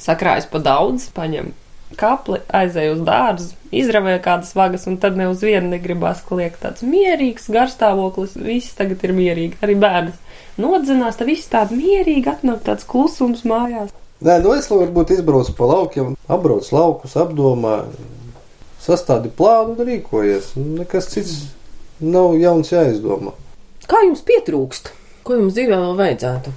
sakrājas 0.00 0.48
pa 0.50 0.60
daudz, 0.64 1.06
paņem 1.14 1.52
kapli, 1.98 2.40
aizēj 2.54 2.92
uz 2.94 3.00
dārzu, 3.06 3.50
izravē 3.74 4.18
kādas 4.22 4.52
vagas, 4.58 4.86
un 4.90 4.98
tad 5.02 5.18
ne 5.18 5.28
uz 5.30 5.42
vienu 5.44 5.72
negribās 5.72 6.22
kliegt 6.26 6.62
tāds 6.64 6.84
mierīgs 6.86 7.50
garstāvoklis. 7.52 8.36
Viss 8.38 8.76
tagad 8.78 9.02
ir 9.06 9.14
mierīgi, 9.16 9.58
arī 9.64 9.76
bērni 9.80 10.14
nodzinās, 10.60 11.18
tad 11.18 11.30
viss 11.30 11.50
tāda 11.50 11.76
mierīga, 11.76 12.36
atnāk 12.36 12.62
tāds 12.66 12.86
klusums 12.88 13.44
mājās. 13.48 13.92
Nē, 14.20 14.36
nu 14.44 14.52
es 14.52 14.68
varbūt 14.68 15.14
izbraucu 15.14 15.54
pa 15.56 15.68
laukiem, 15.70 16.16
apbrauc 16.28 16.66
laukus, 16.74 17.16
apdomā, 17.16 17.86
sastādi 18.84 19.32
plānu 19.32 19.78
un 19.78 19.88
rīkojies. 19.88 20.52
Nekas 20.60 21.08
cits 21.14 21.36
nav 22.00 22.36
jauns 22.40 22.72
jāizdomā. 22.72 23.32
Kā 23.88 24.02
jums 24.04 24.20
pietrūkst? 24.28 24.92
Ko 25.24 25.38
jums 25.38 25.56
dzīvē 25.56 25.78
vēl 25.78 25.96
vajadzētu? 25.98 26.52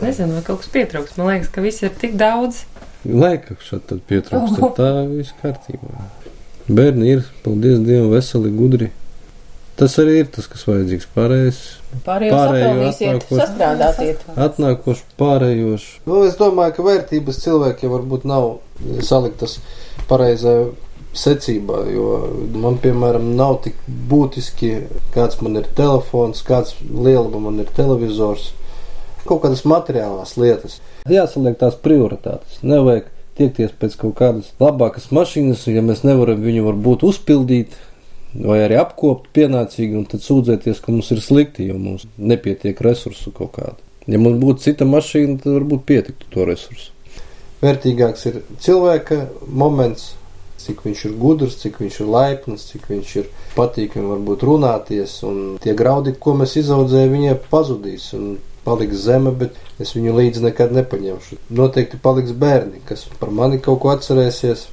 Nezinu, 0.00 0.36
vai 0.36 0.44
kaut 0.44 0.62
kas 0.62 0.72
pietrūks. 0.72 1.16
Man 1.18 1.32
liekas, 1.32 1.50
ka 1.52 1.64
viss 1.64 1.82
ir 1.84 1.96
tik 2.00 2.14
daudz. 2.20 2.62
Laika 3.08 3.56
šeit 3.64 3.86
tad 3.88 4.02
pietrūkst, 4.08 4.58
tad 4.60 4.74
tā 4.76 4.88
viss 5.08 5.36
kārtībā. 5.40 6.08
Bērni 6.70 7.14
ir, 7.16 7.22
paldies 7.44 7.80
Dievam, 7.82 8.10
veseli, 8.12 8.50
gudri. 8.54 8.90
Tas 9.80 9.94
arī 10.02 10.18
ir 10.20 10.26
tas, 10.28 10.44
kas 10.50 10.66
vajadzīgs 10.68 11.06
pārējais. 11.14 11.60
Atnākot. 12.04 13.30
sastrādāsiet. 13.32 14.26
Atnākoši 14.36 15.06
pārējoši. 15.16 15.94
Nu, 16.04 16.20
es 16.28 16.36
domāju, 16.36 16.74
ka 16.76 16.84
vērtības 16.84 17.40
cilvēkiem 17.46 17.94
varbūt 17.94 18.26
nav 18.28 18.50
saliktas 19.08 19.56
pareizā 20.10 20.54
secībā, 21.16 21.80
jo 21.90 22.10
man, 22.60 22.76
piemēram, 22.82 23.32
nav 23.38 23.62
tik 23.64 23.80
būtiski, 24.10 24.74
kāds 25.14 25.40
man 25.42 25.56
ir 25.58 25.66
telefons, 25.78 26.44
kāds 26.46 26.76
lieluma 26.84 27.40
man 27.48 27.64
ir 27.64 27.72
televizors, 27.74 28.50
kaut 29.26 29.42
kādas 29.44 29.64
materiālās 29.68 30.36
lietas. 30.40 30.78
Jāsaliek 31.10 31.58
tās 31.60 31.76
prioritātes. 31.80 32.60
Nevajag 32.66 33.10
tiekties 33.40 33.74
pēc 33.80 33.96
kaut 34.00 34.16
kādas 34.20 34.50
labākas 34.60 35.10
mašīnas, 35.14 35.66
ja 35.72 35.84
mēs 35.84 36.04
nevaram 36.06 36.42
viņu 36.44 36.66
varbūt 36.68 37.06
uzpildīt. 37.08 37.78
Vai 38.30 38.60
arī 38.62 38.76
apkopt 38.78 39.32
pienācīgi, 39.34 39.96
un 39.98 40.04
tad 40.06 40.22
sūdzēties, 40.22 40.78
ka 40.84 40.92
mums 40.94 41.08
ir 41.10 41.18
slikti, 41.24 41.66
jo 41.66 41.80
mums 41.82 42.04
nepietiek 42.14 42.78
resursu 42.86 43.32
kaut 43.34 43.56
kādu. 43.56 43.80
Ja 44.06 44.20
mums 44.22 44.38
būtu 44.38 44.62
cita 44.68 44.86
mašīna, 44.86 45.40
tad 45.42 45.56
varbūt 45.56 45.82
pietiktu 45.88 46.30
to 46.30 46.46
resursu. 46.46 46.92
Vērtīgāks 47.60 48.28
ir 48.30 48.38
cilvēka 48.62 49.18
moments, 49.50 50.12
cik 50.60 50.84
viņš 50.86 51.02
ir 51.08 51.16
gudrs, 51.20 51.58
cik 51.60 51.80
viņš 51.82 51.98
ir 52.04 52.12
laipns, 52.14 52.68
cik 52.70 52.86
viņš 52.92 53.16
ir 53.20 53.28
patīkami 53.56 54.12
varbūt 54.14 54.46
runāties, 54.46 55.16
un 55.26 55.58
tie 55.62 55.74
graudi, 55.76 56.14
ko 56.14 56.36
mēs 56.38 56.56
izaudzējam, 56.60 57.12
viņie 57.16 57.34
pazudīs 57.50 58.10
un 58.16 58.30
paliks 58.64 59.04
zeme, 59.06 59.32
bet 59.32 59.56
es 59.82 59.94
viņu 59.96 60.14
līdzi 60.16 60.44
nekad 60.44 60.74
nepaņemšu. 60.76 61.40
Noteikti 61.56 62.00
paliks 62.02 62.36
bērni, 62.36 62.82
kas 62.88 63.06
par 63.20 63.32
mani 63.34 63.60
kaut 63.62 63.80
ko 63.82 63.94
atcerēsies, 63.94 64.66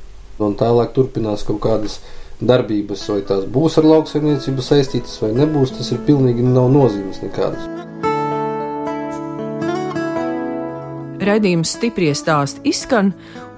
un 0.44 0.56
tālāk 0.60 0.94
turpinās 0.96 1.46
kaut 1.48 1.62
kādas 1.64 2.00
darbības, 2.42 3.08
vai 3.10 3.22
tās 3.26 3.48
būs 3.50 3.80
ar 3.82 3.88
lauksaimniecību 3.90 4.62
saistītas 4.62 5.18
vai 5.24 5.34
nebūs, 5.38 5.74
tas 5.80 5.90
ir 5.94 6.04
pilnīgi 6.06 6.46
nav 6.46 6.70
nozīmes 6.74 7.24
nekādas. 7.26 7.66
Redījums 11.28 11.74
stipri 11.76 12.12
stāst 12.16 12.62
izskan, 12.64 13.10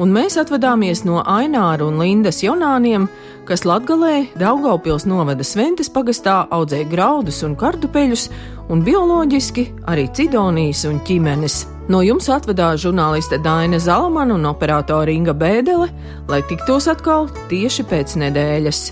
un 0.01 0.13
mēs 0.15 0.39
atvadāmies 0.41 1.03
no 1.05 1.19
Aināra 1.21 1.85
un 1.85 1.99
Lindas 2.01 2.39
Jonāniem, 2.41 3.09
kas 3.49 3.65
Latgalē 3.65 4.29
Daugaupils 4.37 5.07
novada 5.09 5.43
Sventes 5.45 5.89
pagastā 5.89 6.43
audzēja 6.53 6.87
graudus 6.91 7.41
un 7.47 7.55
kartupeļus, 7.57 8.27
un 8.69 8.83
bioloģiski 8.85 9.65
arī 9.89 10.05
cidonijas 10.13 10.85
un 10.89 11.01
ķimenes. 11.07 11.63
No 11.89 12.03
jums 12.05 12.29
atvadās 12.29 12.83
žurnāliste 12.83 13.39
Daina 13.41 13.79
Zalamana 13.81 14.37
un 14.37 14.45
operātore 14.51 15.15
Inga 15.15 15.33
Bēdele, 15.33 15.89
lai 16.29 16.43
tiktos 16.49 16.89
atkal 16.91 17.31
tieši 17.49 17.87
pēc 17.89 18.13
nedēļas. 18.21 18.83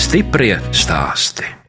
Stiprie 0.00 0.56
stāsti. 0.72 1.63